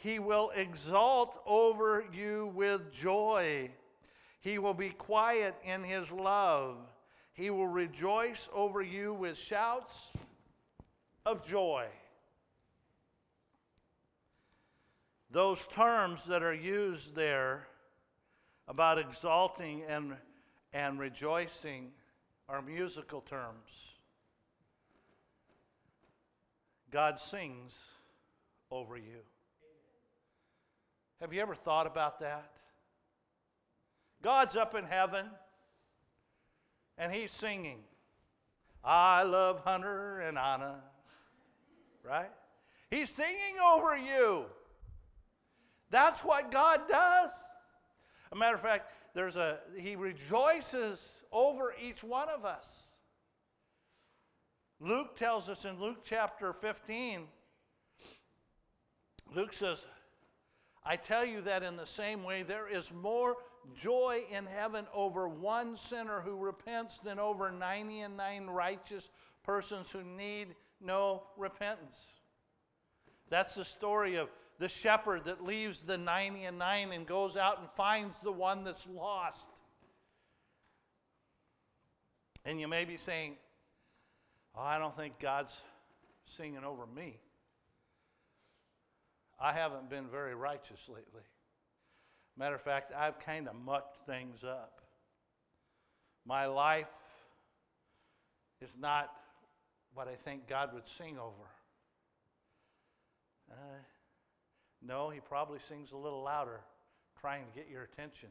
He 0.00 0.18
will 0.18 0.50
exalt 0.54 1.42
over 1.46 2.06
you 2.10 2.52
with 2.54 2.90
joy. 2.90 3.70
He 4.40 4.58
will 4.58 4.72
be 4.72 4.88
quiet 4.88 5.54
in 5.62 5.84
his 5.84 6.10
love. 6.10 6.78
He 7.34 7.50
will 7.50 7.68
rejoice 7.68 8.48
over 8.54 8.80
you 8.80 9.12
with 9.12 9.36
shouts 9.36 10.16
of 11.26 11.46
joy. 11.46 11.84
Those 15.30 15.66
terms 15.66 16.24
that 16.24 16.42
are 16.42 16.54
used 16.54 17.14
there 17.14 17.66
about 18.68 18.98
exalting 18.98 19.82
and, 19.86 20.16
and 20.72 20.98
rejoicing 20.98 21.90
are 22.48 22.62
musical 22.62 23.20
terms. 23.20 23.90
God 26.90 27.18
sings 27.18 27.74
over 28.70 28.96
you. 28.96 29.20
Have 31.20 31.32
you 31.32 31.40
ever 31.40 31.54
thought 31.54 31.86
about 31.86 32.20
that? 32.20 32.50
God's 34.22 34.56
up 34.56 34.74
in 34.74 34.84
heaven 34.84 35.26
and 36.96 37.12
he's 37.12 37.30
singing, 37.30 37.78
I 38.84 39.22
love 39.22 39.60
Hunter 39.64 40.20
and 40.20 40.38
Anna, 40.38 40.80
right? 42.04 42.30
He's 42.90 43.08
singing 43.08 43.56
over 43.72 43.96
you. 43.96 44.44
That's 45.90 46.24
what 46.24 46.50
God 46.50 46.80
does. 46.88 47.30
A 48.32 48.36
matter 48.36 48.54
of 48.54 48.60
fact, 48.60 48.92
there's 49.14 49.36
a 49.36 49.58
he 49.76 49.96
rejoices 49.96 51.22
over 51.32 51.74
each 51.82 52.04
one 52.04 52.28
of 52.28 52.44
us. 52.44 52.94
Luke 54.78 55.16
tells 55.16 55.48
us 55.48 55.64
in 55.64 55.78
Luke 55.80 55.98
chapter 56.04 56.52
15, 56.52 57.26
Luke 59.34 59.52
says, 59.52 59.86
I 60.84 60.96
tell 60.96 61.24
you 61.24 61.42
that 61.42 61.62
in 61.62 61.76
the 61.76 61.86
same 61.86 62.22
way, 62.22 62.42
there 62.42 62.68
is 62.68 62.92
more 62.92 63.36
joy 63.74 64.22
in 64.30 64.46
heaven 64.46 64.86
over 64.94 65.28
one 65.28 65.76
sinner 65.76 66.20
who 66.20 66.36
repents 66.36 66.98
than 66.98 67.18
over 67.18 67.50
99 67.50 68.46
righteous 68.46 69.10
persons 69.42 69.90
who 69.90 70.02
need 70.02 70.48
no 70.80 71.22
repentance. 71.36 72.12
That's 73.28 73.54
the 73.54 73.64
story 73.64 74.16
of 74.16 74.28
the 74.58 74.68
shepherd 74.68 75.24
that 75.24 75.44
leaves 75.44 75.80
the 75.80 75.98
90 75.98 76.44
and 76.44 76.58
9 76.58 76.92
and 76.92 77.06
goes 77.06 77.36
out 77.36 77.60
and 77.60 77.68
finds 77.76 78.18
the 78.18 78.32
one 78.32 78.64
that's 78.64 78.86
lost. 78.88 79.50
And 82.44 82.60
you 82.60 82.68
may 82.68 82.84
be 82.84 82.96
saying, 82.96 83.36
oh, 84.56 84.62
I 84.62 84.78
don't 84.78 84.96
think 84.96 85.18
God's 85.18 85.62
singing 86.24 86.64
over 86.64 86.86
me. 86.86 87.18
I 89.40 89.52
haven't 89.52 89.88
been 89.88 90.06
very 90.06 90.34
righteous 90.34 90.88
lately. 90.88 91.22
Matter 92.36 92.54
of 92.54 92.60
fact, 92.60 92.92
I've 92.96 93.18
kind 93.18 93.48
of 93.48 93.54
mucked 93.54 94.06
things 94.06 94.44
up. 94.44 94.80
My 96.26 96.46
life 96.46 96.92
is 98.60 98.76
not 98.78 99.10
what 99.94 100.08
I 100.08 100.14
think 100.14 100.46
God 100.46 100.74
would 100.74 100.86
sing 100.86 101.18
over. 101.18 101.48
Uh, 103.50 103.54
no, 104.82 105.08
he 105.08 105.20
probably 105.20 105.58
sings 105.58 105.92
a 105.92 105.96
little 105.96 106.22
louder, 106.22 106.60
trying 107.20 107.44
to 107.46 107.52
get 107.52 107.68
your 107.70 107.82
attention. 107.82 108.28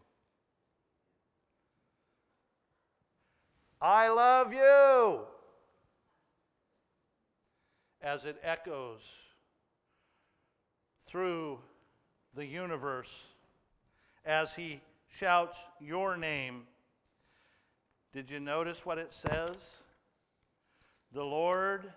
I 3.82 4.10
love 4.10 4.54
you 4.54 5.22
as 8.02 8.26
it 8.26 8.38
echoes 8.44 9.02
through 11.10 11.60
the 12.36 12.46
universe 12.46 13.28
as 14.26 14.54
he 14.54 14.80
shouts 15.18 15.58
your 15.80 16.16
name. 16.18 16.64
Did 18.14 18.30
you 18.30 18.40
notice 18.40 18.86
what 18.86 18.98
it 18.98 19.12
says? 19.12 19.78
The 21.14 21.24
Lord 21.24 21.92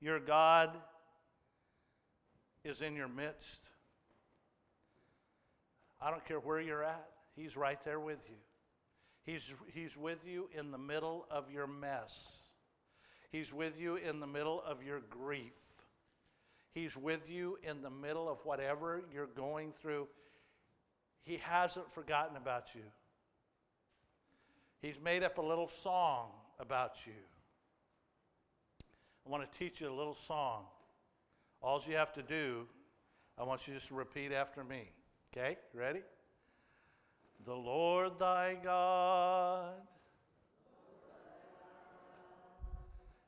your 0.00 0.20
God 0.20 0.70
is 2.64 2.80
in 2.80 2.94
your 2.94 3.08
midst. 3.08 3.68
I 6.00 6.10
don't 6.10 6.24
care 6.24 6.38
where 6.38 6.60
you're 6.60 6.84
at, 6.84 7.08
He's 7.34 7.56
right 7.56 7.82
there 7.84 8.00
with 8.00 8.24
you. 8.28 8.36
He's, 9.24 9.52
he's 9.74 9.96
with 9.96 10.26
you 10.26 10.48
in 10.56 10.70
the 10.70 10.78
middle 10.78 11.26
of 11.30 11.50
your 11.52 11.66
mess. 11.66 12.48
He's 13.30 13.52
with 13.52 13.78
you 13.78 13.96
in 13.96 14.20
the 14.20 14.26
middle 14.26 14.62
of 14.62 14.82
your 14.82 15.00
grief. 15.10 15.52
He's 16.74 16.96
with 16.96 17.30
you 17.30 17.58
in 17.62 17.82
the 17.82 17.90
middle 17.90 18.28
of 18.28 18.38
whatever 18.44 19.02
you're 19.12 19.26
going 19.26 19.72
through. 19.80 20.06
He 21.24 21.38
hasn't 21.38 21.90
forgotten 21.92 22.36
about 22.36 22.74
you. 22.74 22.82
He's 24.80 25.00
made 25.02 25.22
up 25.22 25.38
a 25.38 25.42
little 25.42 25.68
song 25.68 26.28
about 26.60 27.06
you. 27.06 27.12
I 29.26 29.30
want 29.30 29.50
to 29.50 29.58
teach 29.58 29.80
you 29.80 29.90
a 29.90 29.94
little 29.94 30.14
song. 30.14 30.64
All 31.60 31.82
you 31.86 31.96
have 31.96 32.12
to 32.12 32.22
do, 32.22 32.66
I 33.36 33.42
want 33.42 33.66
you 33.66 33.74
just 33.74 33.88
to 33.88 33.94
repeat 33.94 34.32
after 34.32 34.62
me. 34.62 34.88
Okay? 35.32 35.56
Ready? 35.74 36.02
The 37.44 37.54
Lord 37.54 38.18
thy 38.18 38.56
God 38.62 39.74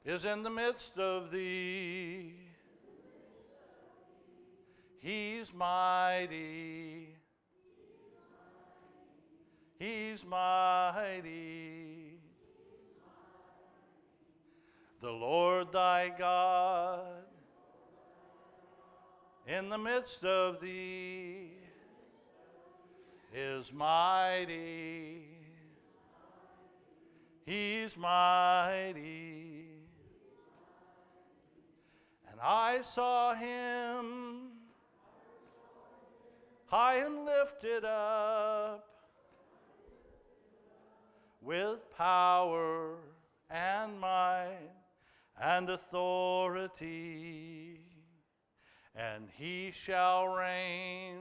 is 0.05 0.25
in 0.25 0.43
the 0.43 0.51
midst 0.51 0.99
of 0.99 1.31
thee. 1.31 2.50
He's 5.01 5.55
mighty. 5.55 7.09
He's 9.79 10.27
mighty. 10.27 12.21
The 15.01 15.11
Lord 15.11 15.73
thy 15.73 16.13
God 16.19 17.25
in 19.47 19.71
the 19.71 19.79
midst 19.79 20.23
of 20.23 20.61
thee 20.61 21.53
is 23.35 23.73
mighty. 23.73 25.25
He's 27.47 27.97
mighty. 27.97 29.65
And 32.31 32.39
I 32.43 32.83
saw 32.83 33.35
him 33.35 34.50
high 36.71 36.99
and 36.99 37.25
lifted 37.25 37.85
up 37.85 38.87
with 41.43 41.81
power 41.99 42.95
and 43.51 43.99
might 43.99 44.71
and 45.43 45.69
authority 45.69 47.01
and 48.95 49.29
he 49.37 49.73
shall 49.73 50.29
reign 50.29 51.19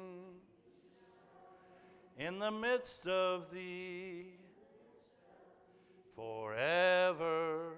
in 2.20 2.38
the 2.38 2.52
midst 2.52 3.08
of 3.08 3.52
thee 3.52 4.34
forever 6.16 7.78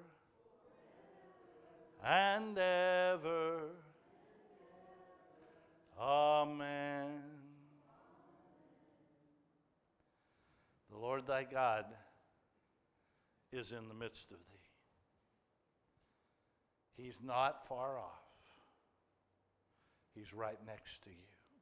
and 2.04 2.58
ever. 2.58 3.62
Amen. 6.00 7.31
Lord 11.02 11.26
thy 11.26 11.44
God 11.44 11.86
is 13.52 13.72
in 13.72 13.88
the 13.88 13.94
midst 13.94 14.32
of 14.32 14.38
thee. 14.38 14.60
He's 17.04 17.18
not 17.26 17.68
far 17.68 17.98
off. 17.98 18.22
He's 20.16 20.34
right 20.34 20.60
next 20.68 21.02
to 21.04 21.10
you. 21.10 21.16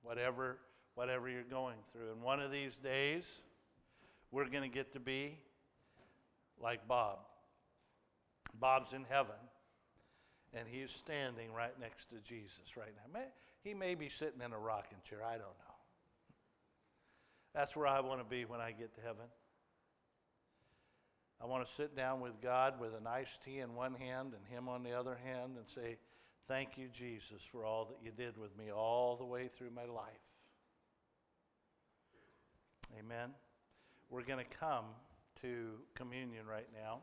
Whatever, 0.04 0.58
whatever 0.96 1.30
you're 1.30 1.44
going 1.44 1.78
through. 1.94 2.12
And 2.12 2.22
one 2.22 2.42
of 2.42 2.52
these 2.52 2.78
days, 2.78 3.42
we're 4.32 4.50
going 4.50 4.70
to 4.70 4.76
get 4.76 4.92
to 4.94 5.00
be 5.00 5.38
like 6.62 6.88
Bob. 6.88 7.20
Bob's 8.60 8.94
in 8.94 9.06
heaven, 9.10 9.36
and 10.54 10.68
he's 10.68 10.92
standing 10.92 11.54
right 11.54 11.74
next 11.80 12.10
to 12.10 12.16
Jesus 12.28 12.76
right 12.76 12.92
now. 13.14 13.20
He 13.64 13.74
may 13.74 13.96
be 13.96 14.10
sitting 14.10 14.42
in 14.44 14.52
a 14.52 14.60
rocking 14.60 14.98
chair. 15.08 15.20
I 15.24 15.34
don't 15.34 15.42
know. 15.42 15.79
That's 17.54 17.76
where 17.76 17.88
I 17.88 18.00
want 18.02 18.20
to 18.20 18.26
be 18.26 18.46
when 18.46 18.62
I 18.62 18.72
get 18.72 18.94
to 18.96 19.02
heaven. 19.02 19.26
I 21.42 21.46
want 21.46 21.66
to 21.66 21.74
sit 21.74 21.96
down 21.96 22.20
with 22.20 22.42
God 22.42 22.80
with 22.80 22.94
an 22.94 23.08
iced 23.08 23.44
tea 23.44 23.60
in 23.60 23.74
one 23.74 23.94
hand 23.94 24.34
and 24.34 24.46
Him 24.54 24.68
on 24.68 24.84
the 24.84 24.92
other 24.92 25.18
hand 25.24 25.54
and 25.58 25.68
say, 25.68 25.98
Thank 26.48 26.78
you, 26.78 26.88
Jesus, 26.92 27.44
for 27.52 27.64
all 27.64 27.86
that 27.86 28.04
you 28.04 28.12
did 28.12 28.36
with 28.36 28.58
me 28.58 28.72
all 28.72 29.16
the 29.16 29.26
way 29.26 29.50
through 29.56 29.70
my 29.70 29.86
life. 29.86 30.08
Amen. 32.98 33.30
We're 34.10 34.24
going 34.24 34.44
to 34.44 34.58
come 34.60 34.86
to 35.44 35.74
communion 35.94 36.48
right 36.48 36.68
now. 36.74 37.02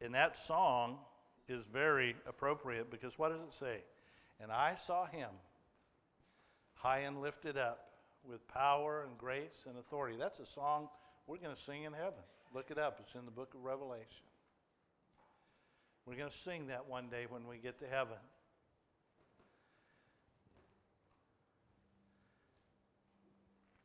And 0.00 0.14
that 0.14 0.36
song 0.36 0.96
is 1.48 1.66
very 1.66 2.16
appropriate 2.26 2.90
because 2.90 3.16
what 3.16 3.30
does 3.30 3.40
it 3.40 3.54
say? 3.54 3.84
And 4.40 4.50
I 4.50 4.74
saw 4.74 5.06
him 5.06 5.28
high 6.82 7.00
and 7.00 7.20
lifted 7.20 7.56
up 7.56 7.90
with 8.28 8.46
power 8.48 9.04
and 9.08 9.16
grace 9.16 9.66
and 9.68 9.78
authority. 9.78 10.16
That's 10.18 10.40
a 10.40 10.46
song 10.46 10.88
we're 11.28 11.38
going 11.38 11.54
to 11.54 11.62
sing 11.62 11.84
in 11.84 11.92
heaven. 11.92 12.24
Look 12.52 12.70
it 12.70 12.78
up, 12.78 12.98
it's 13.00 13.14
in 13.14 13.24
the 13.24 13.30
book 13.30 13.54
of 13.54 13.62
Revelation. 13.64 14.26
We're 16.04 16.16
going 16.16 16.30
to 16.30 16.36
sing 16.36 16.66
that 16.66 16.88
one 16.88 17.08
day 17.08 17.26
when 17.28 17.46
we 17.46 17.58
get 17.58 17.78
to 17.78 17.86
heaven. 17.86 18.16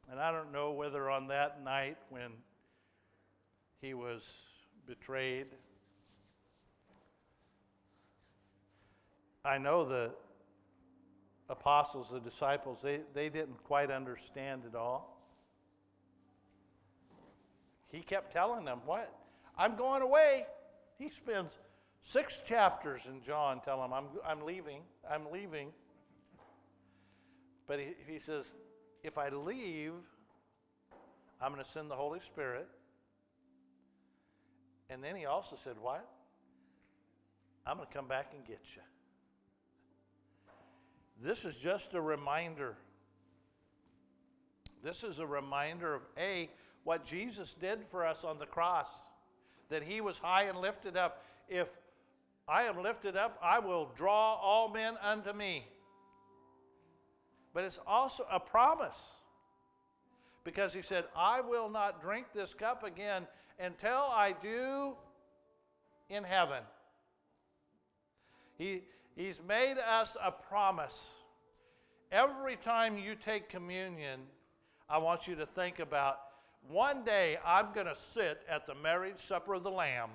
And 0.09 0.19
I 0.19 0.31
don't 0.31 0.51
know 0.51 0.71
whether 0.71 1.09
on 1.09 1.27
that 1.27 1.63
night 1.63 1.97
when 2.09 2.31
he 3.81 3.93
was 3.93 4.27
betrayed, 4.87 5.47
I 9.45 9.59
know 9.59 9.85
the 9.85 10.11
apostles, 11.49 12.09
the 12.11 12.19
disciples, 12.19 12.79
they, 12.81 13.01
they 13.13 13.29
didn't 13.29 13.63
quite 13.63 13.89
understand 13.91 14.63
it 14.65 14.75
all. 14.75 15.17
He 17.89 17.99
kept 17.99 18.33
telling 18.33 18.65
them, 18.65 18.79
What? 18.85 19.13
I'm 19.57 19.75
going 19.75 20.01
away. 20.01 20.45
He 20.97 21.09
spends 21.09 21.57
six 22.01 22.41
chapters 22.45 23.01
in 23.07 23.21
John 23.23 23.61
telling 23.61 23.89
them, 23.89 23.93
I'm, 23.93 24.05
I'm 24.25 24.45
leaving, 24.45 24.81
I'm 25.09 25.31
leaving. 25.31 25.69
But 27.65 27.79
he, 27.79 27.93
he 28.07 28.19
says, 28.19 28.53
If 29.03 29.17
I 29.17 29.29
leave, 29.29 29.93
I'm 31.41 31.51
going 31.53 31.63
to 31.63 31.69
send 31.69 31.89
the 31.89 31.95
Holy 31.95 32.19
Spirit. 32.19 32.67
And 34.89 35.03
then 35.03 35.15
he 35.15 35.25
also 35.25 35.55
said, 35.63 35.75
What? 35.79 36.07
I'm 37.65 37.77
going 37.77 37.87
to 37.87 37.93
come 37.93 38.07
back 38.07 38.31
and 38.35 38.45
get 38.45 38.61
you. 38.75 38.81
This 41.21 41.45
is 41.45 41.55
just 41.55 41.93
a 41.93 42.01
reminder. 42.01 42.75
This 44.83 45.03
is 45.03 45.19
a 45.19 45.25
reminder 45.25 45.95
of 45.95 46.01
A, 46.17 46.49
what 46.83 47.03
Jesus 47.03 47.53
did 47.53 47.83
for 47.83 48.05
us 48.05 48.23
on 48.23 48.37
the 48.39 48.45
cross, 48.45 48.89
that 49.69 49.83
he 49.83 49.99
was 49.99 50.19
high 50.19 50.43
and 50.43 50.59
lifted 50.59 50.95
up. 50.95 51.23
If 51.49 51.67
I 52.47 52.63
am 52.63 52.81
lifted 52.81 53.17
up, 53.17 53.37
I 53.41 53.59
will 53.59 53.91
draw 53.95 54.35
all 54.35 54.69
men 54.69 54.95
unto 55.01 55.33
me. 55.33 55.67
But 57.53 57.63
it's 57.63 57.79
also 57.87 58.25
a 58.31 58.39
promise 58.39 59.13
because 60.43 60.73
he 60.73 60.81
said, 60.81 61.05
I 61.15 61.41
will 61.41 61.69
not 61.69 62.01
drink 62.01 62.27
this 62.33 62.53
cup 62.53 62.83
again 62.83 63.27
until 63.59 64.07
I 64.09 64.33
do 64.41 64.95
in 66.09 66.23
heaven. 66.23 66.63
He, 68.57 68.83
He's 69.17 69.41
made 69.47 69.77
us 69.79 70.15
a 70.23 70.31
promise. 70.31 71.15
Every 72.11 72.55
time 72.55 72.99
you 72.99 73.15
take 73.15 73.49
communion, 73.49 74.19
I 74.87 74.99
want 74.99 75.27
you 75.27 75.35
to 75.37 75.45
think 75.45 75.79
about 75.79 76.19
one 76.69 77.03
day 77.03 77.37
I'm 77.43 77.73
going 77.73 77.87
to 77.87 77.95
sit 77.95 78.41
at 78.47 78.67
the 78.67 78.75
marriage 78.75 79.17
supper 79.17 79.55
of 79.55 79.63
the 79.63 79.71
Lamb. 79.71 80.11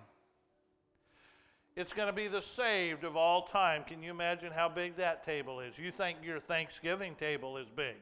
It's 1.75 1.93
going 1.93 2.07
to 2.07 2.13
be 2.13 2.29
the 2.29 2.41
saved 2.41 3.03
of 3.03 3.17
all 3.17 3.43
time. 3.43 3.83
Can 3.83 4.05
you 4.05 4.13
imagine 4.13 4.53
how 4.53 4.69
big 4.69 4.97
that 4.97 5.27
table 5.27 5.59
is? 5.59 5.77
You 5.79 5.91
think 5.91 6.19
your 6.23 6.39
Thanksgiving 6.39 7.17
table 7.17 7.57
is 7.57 7.67
big. 7.75 7.97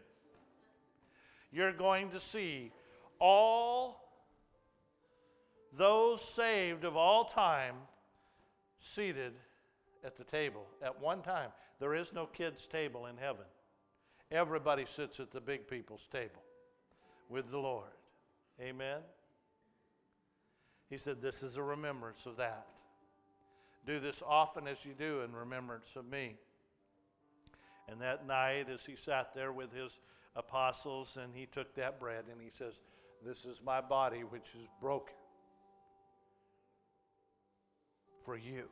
You're 1.51 1.72
going 1.72 2.11
to 2.11 2.20
see 2.20 2.72
all 3.18 4.11
those 5.72 6.20
saved 6.20 6.84
of 6.84 6.94
all 6.94 7.24
time 7.24 7.76
seated 8.80 9.32
at 10.05 10.16
the 10.16 10.24
table 10.24 10.66
at 10.82 11.01
one 11.01 11.22
time. 11.22 11.51
There 11.78 11.94
is 11.94 12.12
no 12.12 12.26
kids' 12.26 12.66
table 12.66 13.07
in 13.07 13.16
heaven. 13.16 13.44
Everybody 14.30 14.84
sits 14.86 15.18
at 15.20 15.30
the 15.30 15.40
big 15.40 15.66
people's 15.66 16.07
table 16.12 16.42
with 17.28 17.51
the 17.51 17.59
Lord. 17.59 17.90
Amen. 18.61 19.01
He 20.88 20.98
said, 20.98 21.20
This 21.20 21.42
is 21.42 21.57
a 21.57 21.62
remembrance 21.62 22.26
of 22.26 22.36
that. 22.36 22.66
Do 23.86 23.98
this 23.98 24.22
often 24.26 24.68
as 24.68 24.84
you 24.84 24.92
do 24.98 25.22
in 25.22 25.32
remembrance 25.32 25.96
of 25.96 26.09
me. 26.09 26.36
And 27.88 28.01
that 28.01 28.26
night, 28.26 28.66
as 28.72 28.84
he 28.84 28.94
sat 28.94 29.34
there 29.34 29.53
with 29.53 29.72
his 29.72 29.98
apostles, 30.36 31.18
and 31.20 31.34
he 31.34 31.46
took 31.46 31.74
that 31.74 31.98
bread 31.98 32.24
and 32.30 32.40
he 32.40 32.51
says, 32.51 32.80
This 33.24 33.44
is 33.44 33.61
my 33.64 33.80
body 33.80 34.20
which 34.20 34.55
is 34.55 34.68
broken 34.80 35.14
for 38.24 38.36
you. 38.36 38.68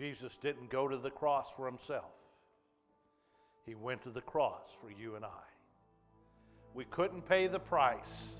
Jesus 0.00 0.38
didn't 0.38 0.70
go 0.70 0.88
to 0.88 0.96
the 0.96 1.10
cross 1.10 1.52
for 1.54 1.66
himself, 1.66 2.14
he 3.66 3.74
went 3.74 4.02
to 4.04 4.10
the 4.10 4.22
cross 4.22 4.70
for 4.80 4.90
you 4.90 5.14
and 5.14 5.26
I. 5.26 5.44
We 6.72 6.86
couldn't 6.86 7.28
pay 7.28 7.48
the 7.48 7.58
price 7.58 8.36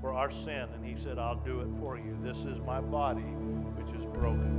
for 0.00 0.12
our 0.12 0.32
sin, 0.32 0.66
and 0.74 0.84
he 0.84 1.00
said, 1.00 1.16
I'll 1.16 1.36
do 1.36 1.60
it 1.60 1.68
for 1.78 1.96
you. 1.96 2.18
This 2.22 2.38
is 2.38 2.60
my 2.60 2.80
body, 2.80 3.20
which 3.20 3.94
is 3.96 4.04
broken 4.06 4.57